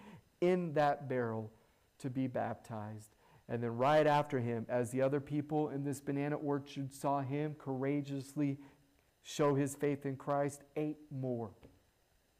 [0.41, 1.53] in that barrel
[1.99, 3.15] to be baptized.
[3.49, 7.55] And then, right after him, as the other people in this banana orchard saw him
[7.57, 8.59] courageously
[9.23, 11.51] show his faith in Christ, eight more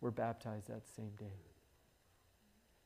[0.01, 1.46] were baptized that same day.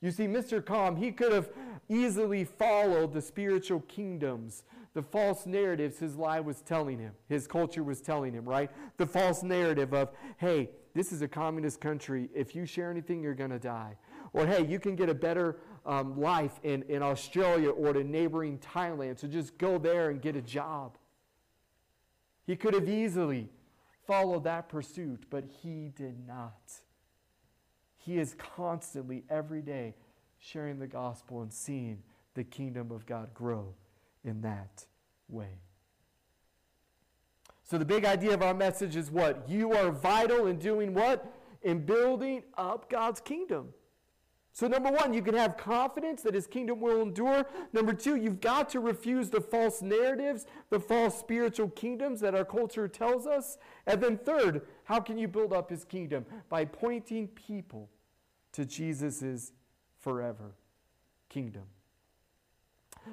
[0.01, 0.65] You see, Mr.
[0.65, 1.49] Calm, he could have
[1.87, 7.83] easily followed the spiritual kingdoms, the false narratives his lie was telling him, his culture
[7.83, 8.69] was telling him, right?
[8.97, 12.29] The false narrative of, hey, this is a communist country.
[12.35, 13.95] If you share anything, you're going to die.
[14.33, 18.59] Or, hey, you can get a better um, life in, in Australia or to neighboring
[18.59, 19.19] Thailand.
[19.19, 20.97] So just go there and get a job.
[22.45, 23.49] He could have easily
[24.05, 26.81] followed that pursuit, but he did not.
[28.03, 29.93] He is constantly, every day,
[30.39, 31.99] sharing the gospel and seeing
[32.33, 33.75] the kingdom of God grow
[34.23, 34.85] in that
[35.29, 35.59] way.
[37.63, 39.47] So, the big idea of our message is what?
[39.47, 41.33] You are vital in doing what?
[41.61, 43.69] In building up God's kingdom.
[44.53, 47.45] So, number one, you can have confidence that his kingdom will endure.
[47.71, 52.43] Number two, you've got to refuse the false narratives, the false spiritual kingdoms that our
[52.43, 53.57] culture tells us.
[53.87, 56.25] And then, third, how can you build up his kingdom?
[56.49, 57.89] By pointing people
[58.51, 59.53] to Jesus'
[59.99, 60.51] forever
[61.29, 61.63] kingdom.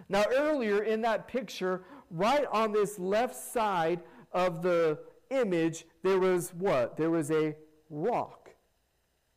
[0.09, 4.01] Now, earlier in that picture, right on this left side
[4.33, 4.99] of the
[5.31, 6.97] image, there was what?
[6.97, 7.55] There was a
[7.91, 8.51] rock,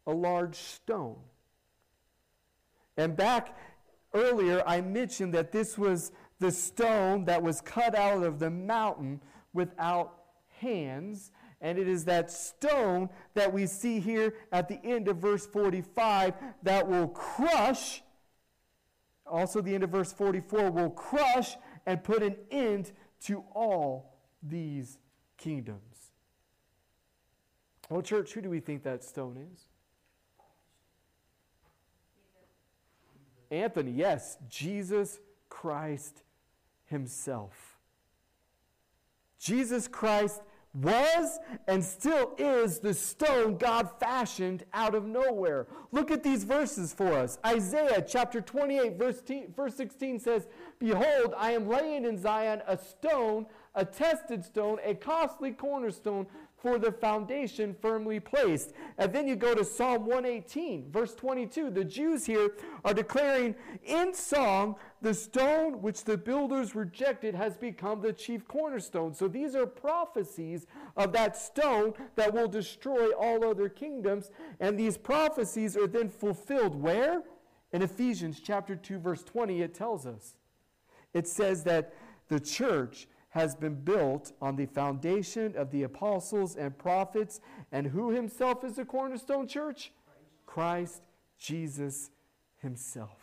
[0.08, 1.17] a large stone.
[2.97, 3.56] And back
[4.15, 9.21] earlier, I mentioned that this was the stone that was cut out of the mountain
[9.54, 10.23] without
[10.58, 11.32] hands.
[11.62, 16.34] And it is that stone that we see here at the end of verse 45
[16.63, 18.02] that will crush,
[19.28, 22.91] also the end of verse 44, will crush and put an end
[23.26, 24.97] to all these
[25.38, 26.12] kingdoms.
[27.89, 29.65] Well, church, who do we think that stone is?
[33.52, 35.19] Anthony, yes, Jesus
[35.50, 36.24] Christ
[36.86, 37.78] Himself.
[39.38, 40.41] Jesus Christ
[40.73, 45.67] was and still is the stone God fashioned out of nowhere.
[45.91, 47.38] Look at these verses for us.
[47.45, 49.21] Isaiah chapter 28, verse,
[49.55, 50.47] verse 16 says,
[50.79, 56.27] Behold, I am laying in Zion a stone, a tested stone, a costly cornerstone,
[56.62, 58.74] for the foundation firmly placed.
[58.97, 61.71] And then you go to Psalm 118, verse 22.
[61.71, 62.52] The Jews here
[62.86, 69.13] are declaring in song, the stone which the builders rejected has become the chief cornerstone.
[69.13, 74.30] So these are prophecies of that stone that will destroy all other kingdoms.
[74.60, 77.24] And these prophecies are then fulfilled where?
[77.74, 80.36] In Ephesians chapter 2, verse 20, it tells us.
[81.13, 81.93] It says that
[82.28, 87.39] the church has been built on the foundation of the apostles and prophets.
[87.72, 89.91] And who himself is the cornerstone church?
[90.46, 91.02] Christ
[91.39, 92.12] Jesus
[92.58, 93.17] himself.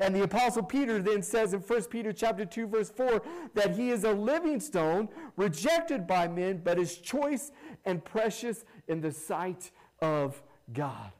[0.00, 3.22] And the apostle Peter then says in 1 Peter chapter 2 verse 4
[3.54, 7.52] that he is a living stone rejected by men but is choice
[7.84, 9.70] and precious in the sight
[10.02, 10.42] of
[10.72, 11.12] God.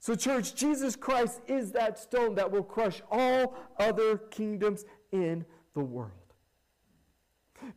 [0.00, 5.80] So church, Jesus Christ is that stone that will crush all other kingdoms in the
[5.80, 6.10] world.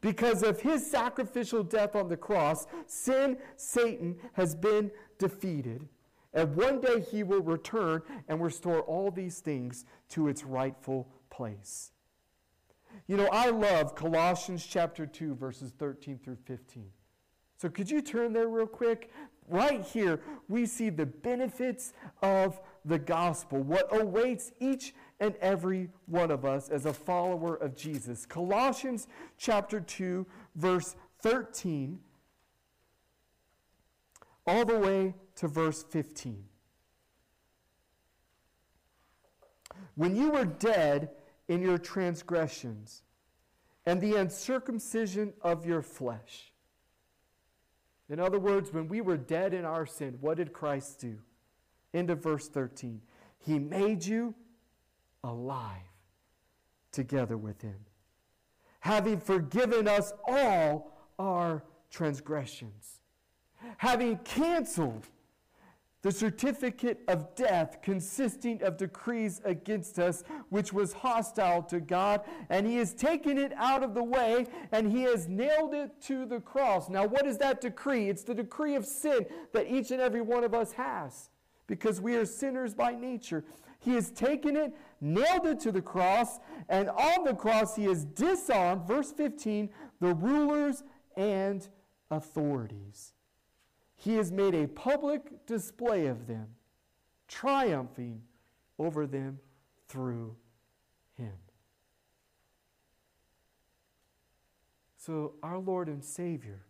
[0.02, 5.88] Because of his sacrificial death on the cross, sin, Satan, has been defeated.
[6.34, 11.92] And one day he will return and restore all these things to its rightful place.
[13.08, 16.90] You know, I love Colossians chapter 2, verses 13 through 15.
[17.58, 19.12] So could you turn there real quick?
[19.48, 20.20] Right here,
[20.50, 26.70] we see the benefits of the gospel, what awaits each and every one of us
[26.70, 28.26] as a follower of Jesus.
[28.26, 30.26] Colossians chapter 2,
[30.56, 32.00] verse 13,
[34.46, 36.44] all the way to verse 15.
[39.96, 41.10] When you were dead
[41.48, 43.02] in your transgressions
[43.86, 46.52] and the uncircumcision of your flesh.
[48.10, 51.18] In other words, when we were dead in our sin, what did Christ do?
[51.94, 53.02] End of verse 13.
[53.40, 54.36] He made you
[55.24, 55.82] alive
[56.92, 57.78] together with him,
[58.80, 63.00] having forgiven us all our transgressions,
[63.78, 65.08] having canceled
[66.04, 72.68] the certificate of death consisting of decrees against us, which was hostile to God, and
[72.68, 76.40] he has taken it out of the way and he has nailed it to the
[76.40, 76.88] cross.
[76.88, 78.10] Now, what is that decree?
[78.10, 81.30] It's the decree of sin that each and every one of us has
[81.66, 83.44] because we are sinners by nature.
[83.80, 88.06] He has taken it, nailed it to the cross, and on the cross he has
[88.06, 89.70] disarmed, verse 15,
[90.00, 90.84] the rulers
[91.16, 91.68] and
[92.12, 93.14] authorities.
[93.96, 96.48] He has made a public display of them,
[97.28, 98.22] triumphing
[98.78, 99.40] over them
[99.88, 100.36] through
[101.16, 101.34] him.
[104.98, 106.66] So, our Lord and Savior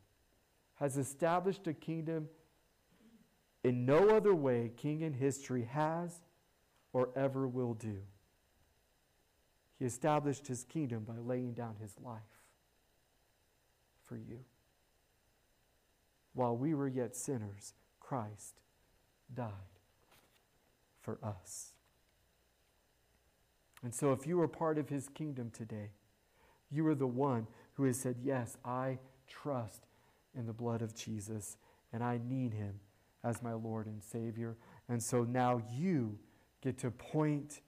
[0.76, 2.30] has established a kingdom
[3.64, 6.22] in no other way king in history has
[6.94, 7.98] or ever will do.
[9.78, 12.22] He established his kingdom by laying down his life
[14.06, 14.40] for you.
[16.34, 18.62] While we were yet sinners, Christ
[19.34, 19.52] died
[21.02, 21.74] for us.
[23.84, 25.92] And so, if you are part of his kingdom today,
[26.72, 28.98] you are the one who has said, Yes, I
[29.28, 29.88] trust
[30.36, 31.58] in the blood of Jesus,
[31.94, 32.80] and I need him
[33.24, 34.58] as my Lord and Savior.
[34.90, 36.18] And so now you
[36.62, 37.62] get to point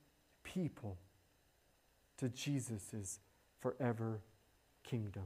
[0.43, 0.97] people
[2.19, 3.19] to Jesus'
[3.59, 4.21] forever
[4.83, 5.23] kingdom.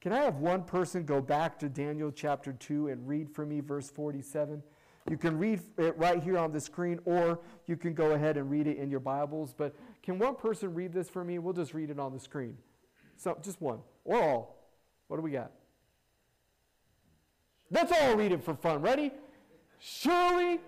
[0.00, 3.60] Can I have one person go back to Daniel chapter 2 and read for me
[3.60, 4.62] verse 47?
[5.08, 8.50] You can read it right here on the screen, or you can go ahead and
[8.50, 9.54] read it in your Bibles.
[9.56, 11.38] But can one person read this for me?
[11.38, 12.56] We'll just read it on the screen.
[13.16, 14.68] So just one, or all.
[15.08, 15.52] What do we got?
[17.70, 18.82] Let's all read it for fun.
[18.82, 19.12] Ready?
[19.78, 20.60] Surely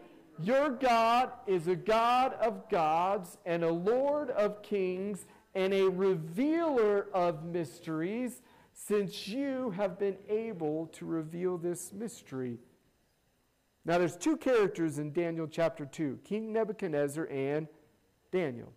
[0.43, 7.09] your God is a God of gods and a Lord of kings and a revealer
[7.13, 12.59] of mysteries, since you have been able to reveal this mystery.
[13.85, 17.67] Now, there's two characters in Daniel chapter 2 King Nebuchadnezzar and
[18.31, 18.73] Daniel.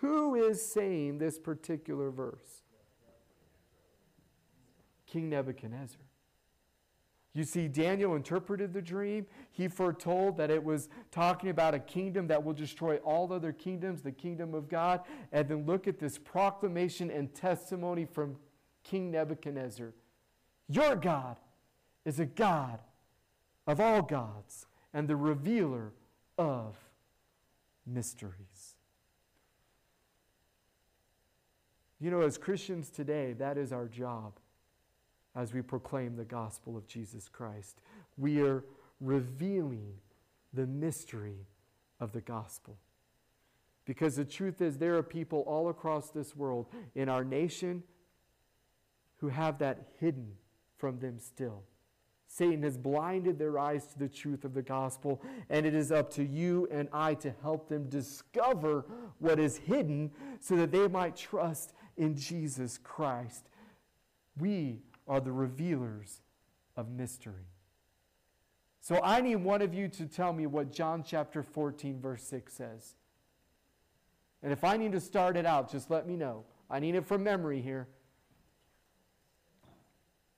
[0.00, 2.62] Who is saying this particular verse?
[5.06, 6.05] King Nebuchadnezzar.
[7.36, 9.26] You see, Daniel interpreted the dream.
[9.52, 14.00] He foretold that it was talking about a kingdom that will destroy all other kingdoms,
[14.00, 15.02] the kingdom of God.
[15.32, 18.36] And then look at this proclamation and testimony from
[18.84, 19.92] King Nebuchadnezzar
[20.66, 21.36] Your God
[22.06, 22.78] is a God
[23.66, 24.64] of all gods
[24.94, 25.92] and the revealer
[26.38, 26.74] of
[27.86, 28.76] mysteries.
[32.00, 34.32] You know, as Christians today, that is our job
[35.36, 37.80] as we proclaim the gospel of Jesus Christ.
[38.16, 38.64] We are
[39.00, 39.92] revealing
[40.52, 41.46] the mystery
[42.00, 42.78] of the gospel.
[43.84, 47.84] Because the truth is, there are people all across this world, in our nation,
[49.18, 50.32] who have that hidden
[50.76, 51.62] from them still.
[52.26, 56.10] Satan has blinded their eyes to the truth of the gospel, and it is up
[56.14, 58.84] to you and I to help them discover
[59.18, 60.10] what is hidden
[60.40, 63.48] so that they might trust in Jesus Christ.
[64.38, 66.20] We are the revealers
[66.76, 67.48] of mystery.
[68.80, 72.52] So I need one of you to tell me what John chapter 14, verse 6
[72.52, 72.94] says.
[74.42, 76.44] And if I need to start it out, just let me know.
[76.70, 77.88] I need it from memory here.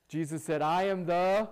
[0.07, 1.47] Jesus said, I am the.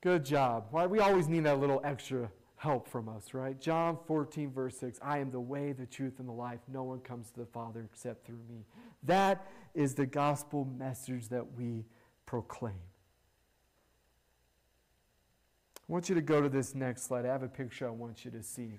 [0.00, 0.66] Good job.
[0.70, 2.28] Why we always need that little extra
[2.62, 3.60] help from us, right?
[3.60, 6.60] John 14, verse 6 I am the way, the truth, and the life.
[6.72, 8.64] No one comes to the Father except through me.
[9.02, 11.84] That is the gospel message that we
[12.24, 12.78] proclaim.
[15.88, 17.26] I want you to go to this next slide.
[17.26, 18.78] I have a picture I want you to see.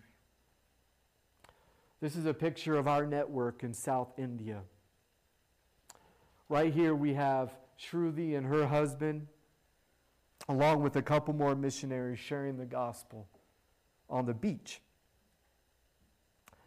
[2.00, 4.62] This is a picture of our network in South India.
[6.48, 9.28] Right here we have Shruti and her husband,
[10.48, 13.28] along with a couple more missionaries sharing the gospel
[14.10, 14.82] on the beach.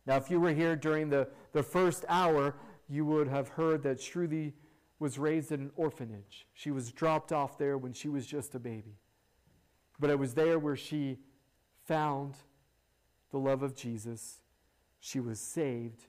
[0.06, 2.54] Now, if you were here during the, the first hour,
[2.88, 4.52] you would have heard that Shruti
[4.98, 6.46] was raised in an orphanage.
[6.54, 8.98] She was dropped off there when she was just a baby.
[9.98, 11.18] But it was there where she
[11.84, 12.34] found
[13.30, 14.40] the love of Jesus.
[15.00, 16.06] She was saved,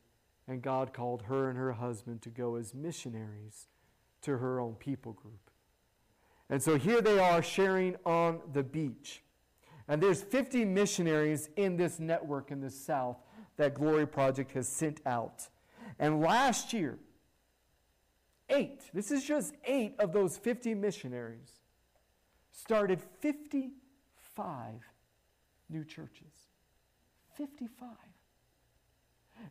[0.47, 3.67] and God called her and her husband to go as missionaries
[4.21, 5.51] to her own people group.
[6.49, 9.21] And so here they are sharing on the beach.
[9.87, 13.17] And there's 50 missionaries in this network in the South
[13.55, 15.47] that Glory Project has sent out.
[15.99, 16.97] And last year,
[18.49, 21.51] eight, this is just eight of those 50 missionaries,
[22.51, 24.73] started 55
[25.69, 26.49] new churches.
[27.35, 27.89] 55.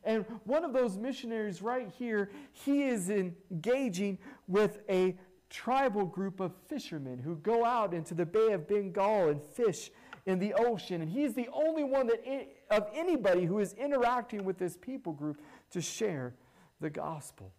[0.05, 4.19] And one of those missionaries right here, he is engaging
[4.49, 5.17] with a
[5.49, 9.91] tribal group of fishermen who go out into the Bay of Bengal and fish
[10.27, 11.01] in the ocean.
[11.01, 12.21] And he's the only one that
[12.71, 16.35] of anybody who is interacting with this people group to share
[16.81, 17.53] the gospel.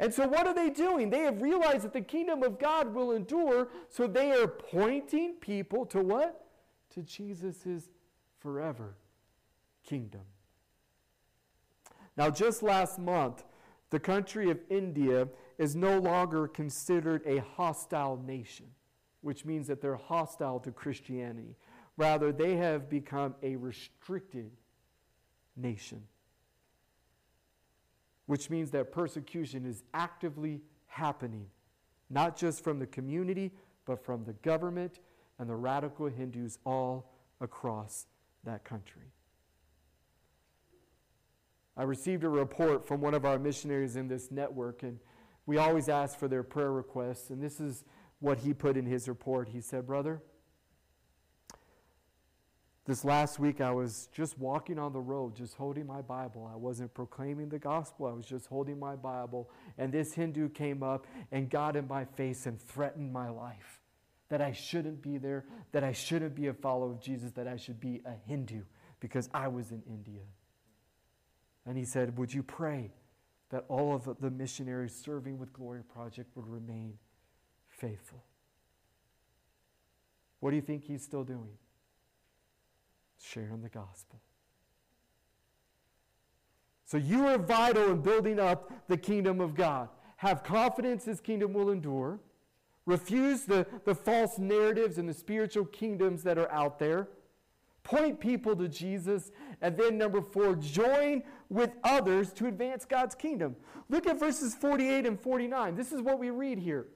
[0.00, 1.10] And so, what are they doing?
[1.10, 5.84] They have realized that the kingdom of God will endure, so they are pointing people
[5.86, 6.46] to what?
[6.94, 7.88] To Jesus'
[8.38, 8.94] forever
[9.84, 10.20] kingdom.
[12.16, 13.42] Now, just last month,
[13.90, 18.66] the country of India is no longer considered a hostile nation
[19.20, 21.56] which means that they're hostile to Christianity.
[21.96, 24.50] Rather, they have become a restricted
[25.56, 26.02] nation,
[28.26, 31.46] which means that persecution is actively happening,
[32.08, 33.52] not just from the community,
[33.84, 35.00] but from the government
[35.38, 37.10] and the radical Hindus all
[37.40, 38.06] across
[38.44, 39.12] that country.
[41.76, 44.98] I received a report from one of our missionaries in this network, and
[45.46, 47.30] we always ask for their prayer requests.
[47.30, 47.84] And this is
[48.20, 49.48] what he put in his report.
[49.48, 50.22] He said, Brother,
[52.86, 56.50] this last week I was just walking on the road, just holding my Bible.
[56.50, 59.50] I wasn't proclaiming the gospel, I was just holding my Bible.
[59.76, 63.80] And this Hindu came up and got in my face and threatened my life
[64.28, 67.56] that I shouldn't be there, that I shouldn't be a follower of Jesus, that I
[67.56, 68.62] should be a Hindu
[69.00, 70.22] because I was in India.
[71.66, 72.90] And he said, Would you pray
[73.50, 76.94] that all of the missionaries serving with Glory Project would remain
[77.78, 78.22] faithful.
[80.40, 81.56] What do you think he's still doing?
[83.20, 84.20] Sharing the gospel.
[86.84, 89.88] So you are vital in building up the kingdom of God.
[90.16, 92.18] Have confidence his kingdom will endure.
[92.86, 97.08] Refuse the, the false narratives and the spiritual kingdoms that are out there.
[97.82, 99.30] Point people to Jesus.
[99.60, 103.56] And then, number four, join with others to advance God's kingdom.
[103.90, 105.74] Look at verses 48 and 49.
[105.74, 106.86] This is what we read here.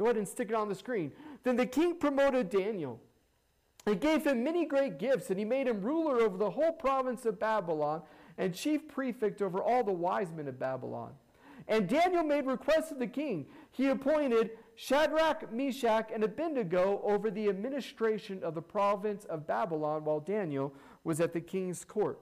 [0.00, 1.12] Go ahead and stick it on the screen.
[1.44, 2.98] Then the king promoted Daniel
[3.84, 7.26] and gave him many great gifts, and he made him ruler over the whole province
[7.26, 8.00] of Babylon
[8.38, 11.12] and chief prefect over all the wise men of Babylon.
[11.68, 13.44] And Daniel made request of the king.
[13.72, 20.20] He appointed Shadrach, Meshach, and Abednego over the administration of the province of Babylon while
[20.20, 20.72] Daniel
[21.04, 22.18] was at the king's court.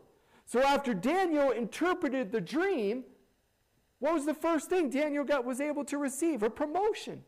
[0.47, 3.05] So after Daniel interpreted the dream,
[4.01, 6.43] what was the first thing Daniel got was able to receive?
[6.43, 7.22] A promotion.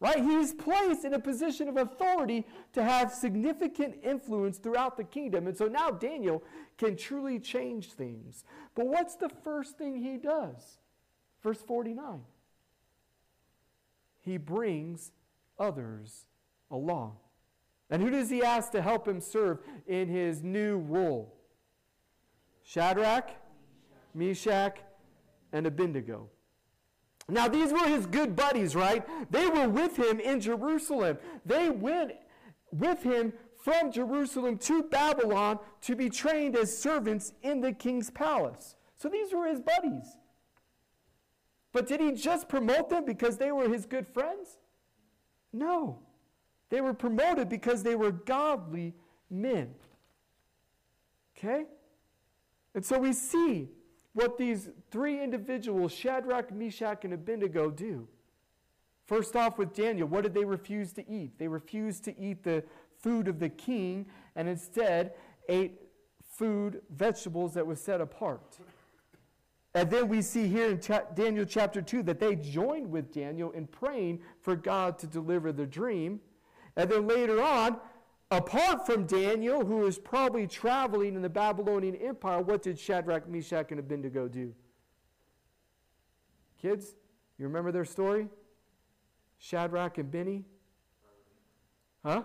[0.00, 0.24] Right?
[0.24, 5.46] He's placed in a position of authority to have significant influence throughout the kingdom.
[5.46, 6.42] And so now Daniel
[6.78, 8.44] can truly change things.
[8.74, 10.78] But what's the first thing he does?
[11.42, 12.22] Verse 49.
[14.22, 15.12] He brings
[15.58, 16.26] others
[16.70, 17.16] along.
[17.90, 21.34] And who does he ask to help him serve in his new role?
[22.62, 23.30] Shadrach,
[24.14, 24.78] Meshach,
[25.52, 26.30] and Abednego.
[27.30, 29.06] Now, these were his good buddies, right?
[29.30, 31.18] They were with him in Jerusalem.
[31.44, 32.12] They went
[32.72, 38.76] with him from Jerusalem to Babylon to be trained as servants in the king's palace.
[38.96, 40.16] So these were his buddies.
[41.72, 44.58] But did he just promote them because they were his good friends?
[45.52, 46.00] No.
[46.68, 48.94] They were promoted because they were godly
[49.28, 49.74] men.
[51.36, 51.66] Okay?
[52.74, 53.68] And so we see
[54.12, 58.08] what these three individuals, Shadrach, Meshach, and Abednego, do.
[59.06, 61.38] First off, with Daniel, what did they refuse to eat?
[61.38, 62.64] They refused to eat the
[62.98, 64.06] food of the king
[64.36, 65.14] and instead
[65.48, 65.80] ate
[66.22, 68.58] food, vegetables that was set apart.
[69.74, 73.52] And then we see here in cha- Daniel chapter 2 that they joined with Daniel
[73.52, 76.20] in praying for God to deliver the dream.
[76.76, 77.78] And then later on,
[78.30, 83.70] Apart from Daniel, who was probably traveling in the Babylonian Empire, what did Shadrach, Meshach,
[83.70, 84.54] and Abednego do?
[86.62, 86.94] Kids,
[87.38, 88.28] you remember their story?
[89.38, 90.44] Shadrach and Benny?
[92.04, 92.22] Huh?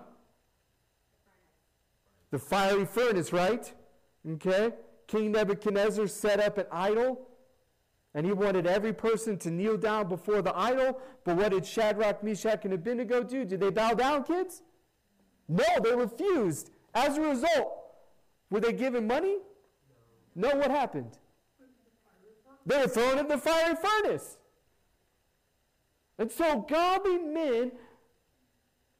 [2.30, 3.74] The fiery furnace, right?
[4.30, 4.74] Okay.
[5.08, 7.30] King Nebuchadnezzar set up an idol,
[8.14, 11.00] and he wanted every person to kneel down before the idol.
[11.24, 13.46] But what did Shadrach, Meshach, and Abednego do?
[13.46, 14.62] Did they bow down, kids?
[15.48, 16.72] No, they refused.
[16.94, 17.74] As a result,
[18.50, 19.38] were they given money?
[20.36, 21.18] No, what happened?
[22.66, 24.38] They were thrown in the fiery furnace.
[26.18, 27.72] And so godly men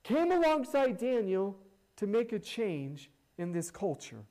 [0.04, 1.58] came alongside Daniel
[1.96, 4.24] to make a change in this culture.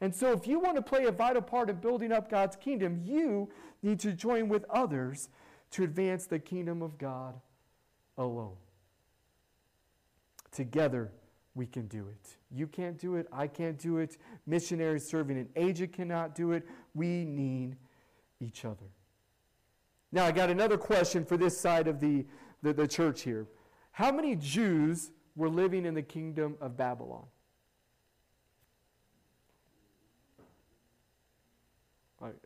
[0.00, 3.00] And so, if you want to play a vital part in building up God's kingdom,
[3.04, 3.48] you
[3.82, 5.30] need to join with others
[5.70, 7.40] to advance the kingdom of God
[8.18, 8.56] alone.
[10.52, 11.10] Together,
[11.54, 12.36] we can do it.
[12.50, 13.26] You can't do it.
[13.32, 14.16] I can't do it.
[14.46, 16.66] Missionaries serving in Asia cannot do it.
[16.94, 17.76] We need
[18.40, 18.86] each other.
[20.10, 22.26] Now, I got another question for this side of the,
[22.62, 23.46] the, the church here.
[23.92, 27.26] How many Jews were living in the kingdom of Babylon?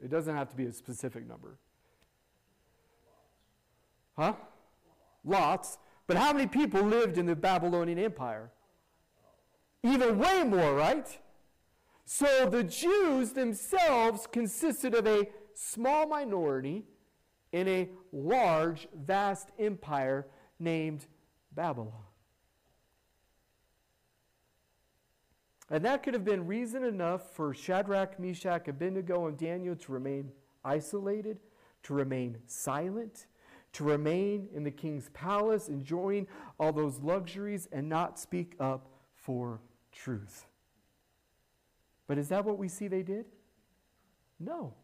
[0.03, 1.57] It doesn't have to be a specific number.
[4.17, 4.33] Huh?
[5.25, 5.79] Lots.
[6.07, 8.51] But how many people lived in the Babylonian Empire?
[9.83, 11.19] Even way more, right?
[12.05, 16.85] So the Jews themselves consisted of a small minority
[17.53, 20.27] in a large, vast empire
[20.59, 21.07] named
[21.53, 21.93] Babylon.
[25.71, 30.33] And that could have been reason enough for Shadrach, Meshach, Abednego, and Daniel to remain
[30.65, 31.41] isolated,
[31.83, 33.27] to remain silent,
[33.75, 36.27] to remain in the king's palace, enjoying
[36.59, 39.61] all those luxuries, and not speak up for
[39.99, 40.47] truth.
[42.07, 43.27] But is that what we see they did?
[44.41, 44.75] No.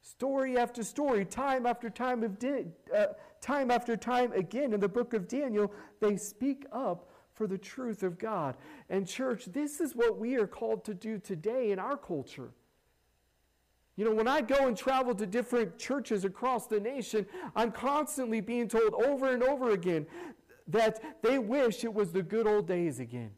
[0.00, 2.66] Story after story, time after time of di-
[2.96, 3.06] uh,
[3.40, 8.02] time after time again in the book of Daniel, they speak up for the truth
[8.02, 8.56] of God.
[8.90, 12.50] And church, this is what we are called to do today in our culture.
[13.96, 18.40] You know, when I go and travel to different churches across the nation, I'm constantly
[18.40, 20.06] being told over and over again
[20.68, 23.32] that they wish it was the good old days again.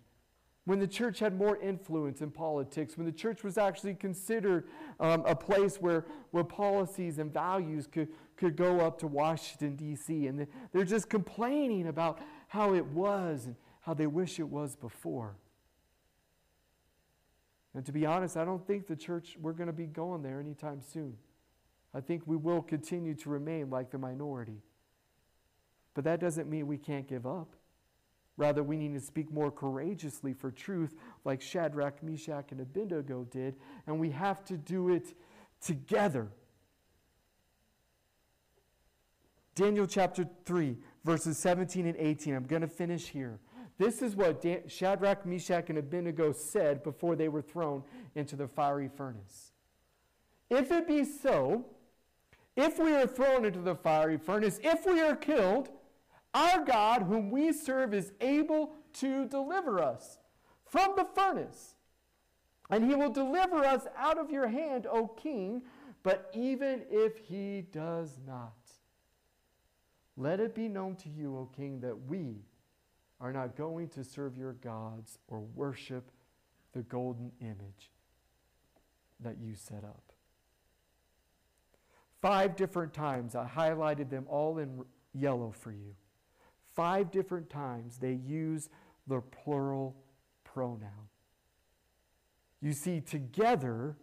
[0.67, 4.69] When the church had more influence in politics, when the church was actually considered
[5.01, 10.27] um, a place where, where policies and values could, could go up to Washington, D.C.,
[10.27, 15.37] and they're just complaining about how it was and how they wish it was before.
[17.75, 20.41] And to be honest, I don't think the church, we're going to be going there
[20.41, 21.17] anytime soon.
[21.95, 24.63] I think we will continue to remain like the minority.
[25.95, 27.57] But that doesn't mean we can't give up.
[28.37, 33.57] Rather, we need to speak more courageously for truth, like Shadrach, Meshach, and Abednego did,
[33.87, 35.15] and we have to do it
[35.61, 36.29] together.
[39.55, 42.35] Daniel chapter 3, verses 17 and 18.
[42.35, 43.41] I'm going to finish here.
[43.77, 47.83] This is what Dan- Shadrach, Meshach, and Abednego said before they were thrown
[48.15, 49.53] into the fiery furnace.
[50.49, 51.67] If it be so,
[52.57, 55.71] if we are thrown into the fiery furnace, if we are killed,
[56.35, 60.19] our God, whom we serve, is able to deliver us
[60.65, 61.75] from the furnace.
[62.71, 65.63] And he will deliver us out of your hand, O king.
[66.03, 68.55] But even if he does not,
[70.17, 72.45] let it be known to you, O king, that we
[73.21, 76.11] are not going to serve your gods or worship
[76.73, 77.91] the golden image
[79.19, 80.13] that you set up.
[82.23, 85.95] Five different times, I highlighted them all in yellow for you.
[86.75, 88.69] Five different times they use
[89.07, 89.97] the plural
[90.45, 91.09] pronoun.
[92.61, 93.97] You see, together,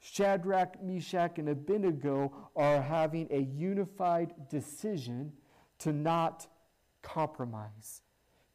[0.00, 5.32] Shadrach, Meshach, and Abednego are having a unified decision
[5.78, 6.46] to not
[7.02, 8.02] compromise.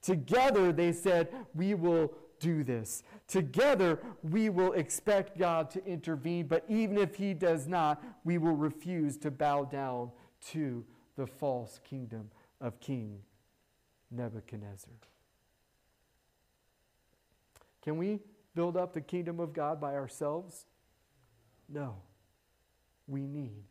[0.02, 3.04] Together, they said, We will do this.
[3.28, 8.56] Together, we will expect God to intervene, but even if He does not, we will
[8.56, 10.12] refuse to bow down
[10.52, 10.86] to
[11.18, 12.30] the false kingdom
[12.62, 13.20] of King
[14.12, 14.94] Nebuchadnezzar.
[17.82, 18.20] Can we
[18.56, 20.66] build up the kingdom of God by ourselves?
[21.68, 21.96] No.
[23.08, 23.64] We need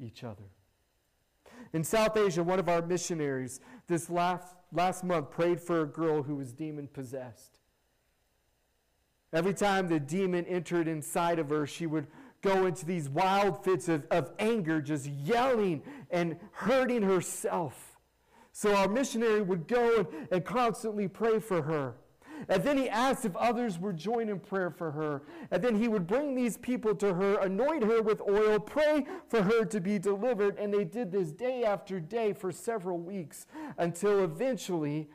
[0.00, 0.44] each other.
[1.72, 6.22] In South Asia, one of our missionaries this last, last month prayed for a girl
[6.22, 7.58] who was demon possessed.
[9.32, 12.06] Every time the demon entered inside of her, she would
[12.42, 17.85] go into these wild fits of, of anger, just yelling and hurting herself.
[18.56, 21.96] So our missionary would go and, and constantly pray for her.
[22.48, 25.24] And then he asked if others would join in prayer for her.
[25.50, 29.42] And then he would bring these people to her, anoint her with oil, pray for
[29.42, 30.56] her to be delivered.
[30.56, 33.46] And they did this day after day for several weeks
[33.76, 35.10] until eventually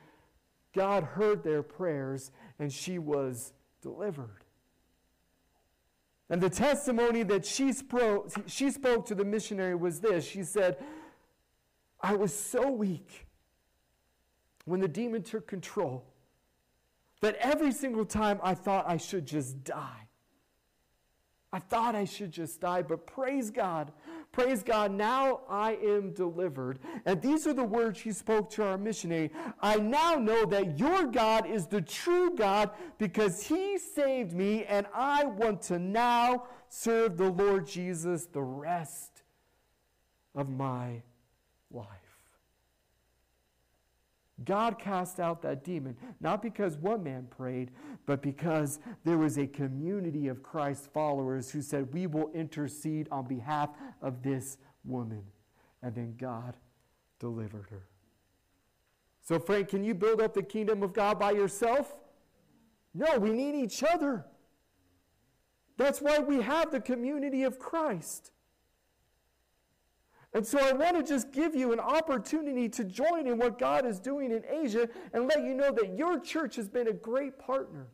[0.72, 2.30] God heard their prayers
[2.60, 4.46] and she was delivered.
[6.30, 10.78] And the testimony that she spoke, she spoke to the missionary was this She said,
[12.02, 13.26] I was so weak
[14.66, 16.06] when the demon took control
[17.22, 20.08] that every single time I thought I should just die.
[21.54, 23.92] I thought I should just die, but praise God.
[24.32, 26.80] Praise God, now I am delivered.
[27.06, 29.32] And these are the words he spoke to our missionary.
[29.62, 34.88] I now know that your God is the true God because he saved me, and
[34.94, 39.24] I want to now serve the Lord Jesus the rest
[40.34, 41.02] of my
[41.70, 42.11] life.
[44.46, 47.72] God cast out that demon, not because one man prayed,
[48.06, 53.28] but because there was a community of Christ followers who said, We will intercede on
[53.28, 53.70] behalf
[54.02, 55.24] of this woman.
[55.84, 56.58] And then God
[57.20, 57.88] delivered her.
[59.22, 61.96] So, Frank, can you build up the kingdom of God by yourself?
[62.94, 64.26] No, we need each other.
[65.78, 68.32] That's why we have the community of Christ.
[70.34, 73.86] And so I want to just give you an opportunity to join in what God
[73.86, 77.38] is doing in Asia and let you know that your church has been a great
[77.38, 77.88] partner.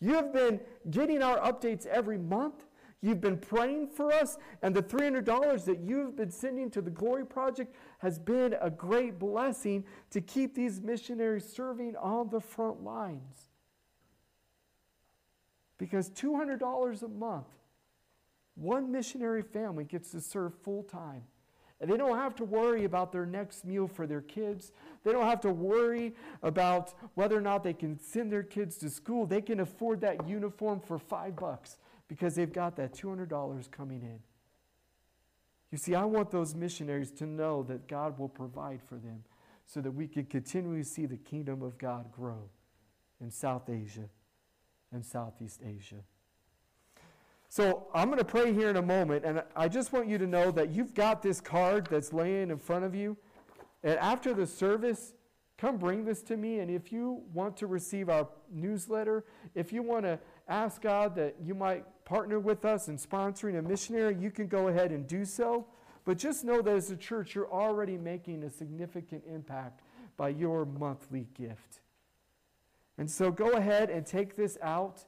[0.00, 2.66] You have been getting our updates every month.
[3.02, 7.24] You've been praying for us, and the $300 that you've been sending to the Glory
[7.24, 13.48] Project has been a great blessing to keep these missionaries serving on the front lines.
[15.78, 17.46] Because $200 a month
[18.56, 21.22] one missionary family gets to serve full time.
[21.80, 24.72] And they don't have to worry about their next meal for their kids.
[25.04, 28.88] They don't have to worry about whether or not they can send their kids to
[28.88, 29.26] school.
[29.26, 31.76] They can afford that uniform for five bucks
[32.08, 34.20] because they've got that $200 coming in.
[35.70, 39.24] You see, I want those missionaries to know that God will provide for them
[39.66, 42.48] so that we can continually see the kingdom of God grow
[43.20, 44.08] in South Asia
[44.92, 46.04] and Southeast Asia.
[47.48, 50.26] So I'm going to pray here in a moment, and I just want you to
[50.26, 53.16] know that you've got this card that's laying in front of you.
[53.82, 55.14] And after the service,
[55.56, 56.58] come bring this to me.
[56.58, 59.24] And if you want to receive our newsletter,
[59.54, 60.18] if you want to
[60.48, 64.68] ask God that you might partner with us in sponsoring a missionary, you can go
[64.68, 65.66] ahead and do so.
[66.04, 69.82] But just know that as a church, you're already making a significant impact
[70.16, 71.80] by your monthly gift.
[72.98, 75.04] And so go ahead and take this out.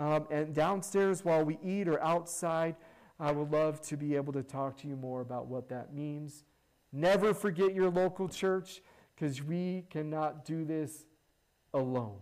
[0.00, 2.74] Um, and downstairs while we eat or outside,
[3.20, 6.44] I would love to be able to talk to you more about what that means.
[6.90, 8.80] Never forget your local church
[9.14, 11.04] because we cannot do this
[11.74, 12.16] alone.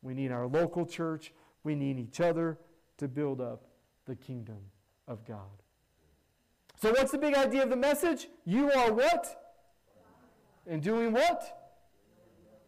[0.00, 1.32] We need our local church,
[1.64, 2.56] we need each other
[2.98, 3.64] to build up
[4.06, 4.58] the kingdom
[5.08, 5.38] of God.
[6.80, 8.28] So, what's the big idea of the message?
[8.44, 9.42] You are what?
[10.68, 11.72] And doing what?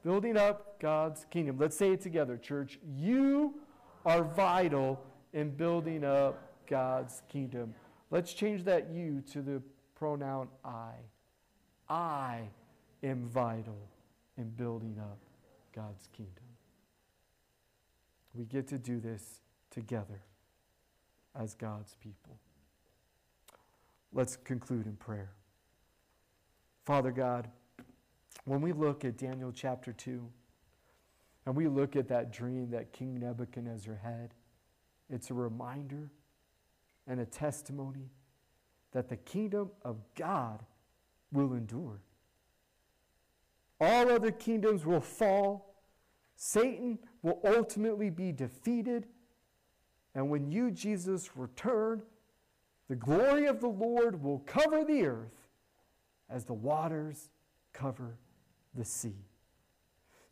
[0.03, 1.57] Building up God's kingdom.
[1.57, 2.81] Let's say it together, church.
[2.97, 3.61] You
[4.05, 5.01] are vital
[5.33, 7.75] in building up God's kingdom.
[8.11, 9.63] Let's change that you to the
[9.95, 10.93] pronoun I.
[11.89, 12.43] I
[13.03, 13.89] am vital
[14.37, 15.19] in building up
[15.75, 16.45] God's kingdom.
[18.35, 19.41] We get to do this
[19.71, 20.21] together
[21.39, 22.37] as God's people.
[24.13, 25.33] Let's conclude in prayer.
[26.85, 27.49] Father God,
[28.45, 30.29] when we look at Daniel chapter 2,
[31.47, 34.35] and we look at that dream that King Nebuchadnezzar had,
[35.11, 36.11] it's a reminder
[37.07, 38.11] and a testimony
[38.93, 40.65] that the kingdom of God
[41.33, 42.01] will endure.
[43.81, 45.75] All other kingdoms will fall.
[46.37, 49.07] Satan will ultimately be defeated.
[50.15, 52.03] And when you, Jesus, return,
[52.89, 55.49] the glory of the Lord will cover the earth
[56.31, 57.29] as the waters
[57.73, 58.17] cover
[58.75, 59.27] the sea.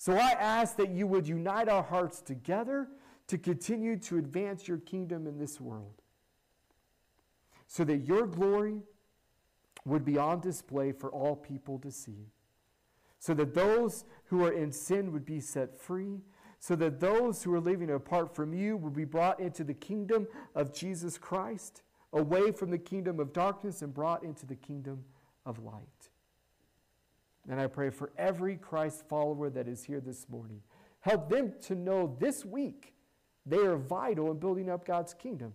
[0.03, 2.89] So I ask that you would unite our hearts together
[3.29, 6.03] to continue to advance your kingdom in this world
[7.69, 8.81] so that your glory
[9.85, 12.27] would be on display for all people to see,
[13.21, 16.19] so that those who are in sin would be set free,
[16.59, 20.27] so that those who are living apart from you would be brought into the kingdom
[20.57, 21.83] of Jesus Christ,
[22.13, 25.05] away from the kingdom of darkness and brought into the kingdom
[25.47, 26.09] of light.
[27.49, 30.61] And I pray for every Christ follower that is here this morning.
[31.01, 32.95] Help them to know this week
[33.45, 35.53] they are vital in building up God's kingdom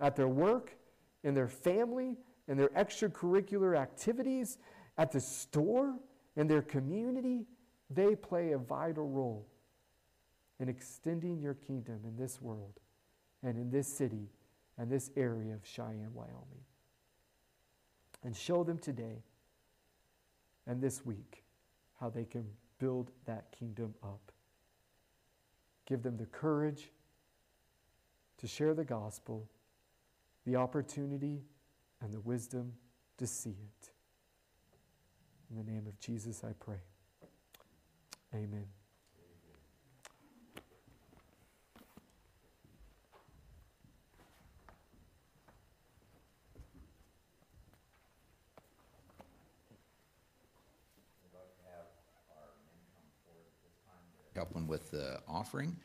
[0.00, 0.76] at their work,
[1.24, 2.16] in their family,
[2.46, 4.58] in their extracurricular activities,
[4.96, 5.94] at the store,
[6.36, 7.46] in their community,
[7.90, 9.46] they play a vital role
[10.60, 12.80] in extending your kingdom in this world
[13.42, 14.28] and in this city
[14.76, 16.64] and this area of Cheyenne, Wyoming.
[18.24, 19.22] And show them today
[20.68, 21.42] and this week
[21.98, 22.44] how they can
[22.78, 24.30] build that kingdom up.
[25.86, 26.92] Give them the courage
[28.36, 29.48] to share the gospel
[30.48, 31.42] the opportunity
[32.00, 32.72] and the wisdom
[33.18, 33.90] to see it.
[35.50, 36.80] In the name of Jesus, I pray.
[38.34, 38.77] Amen.
[54.52, 55.76] Them with the offering.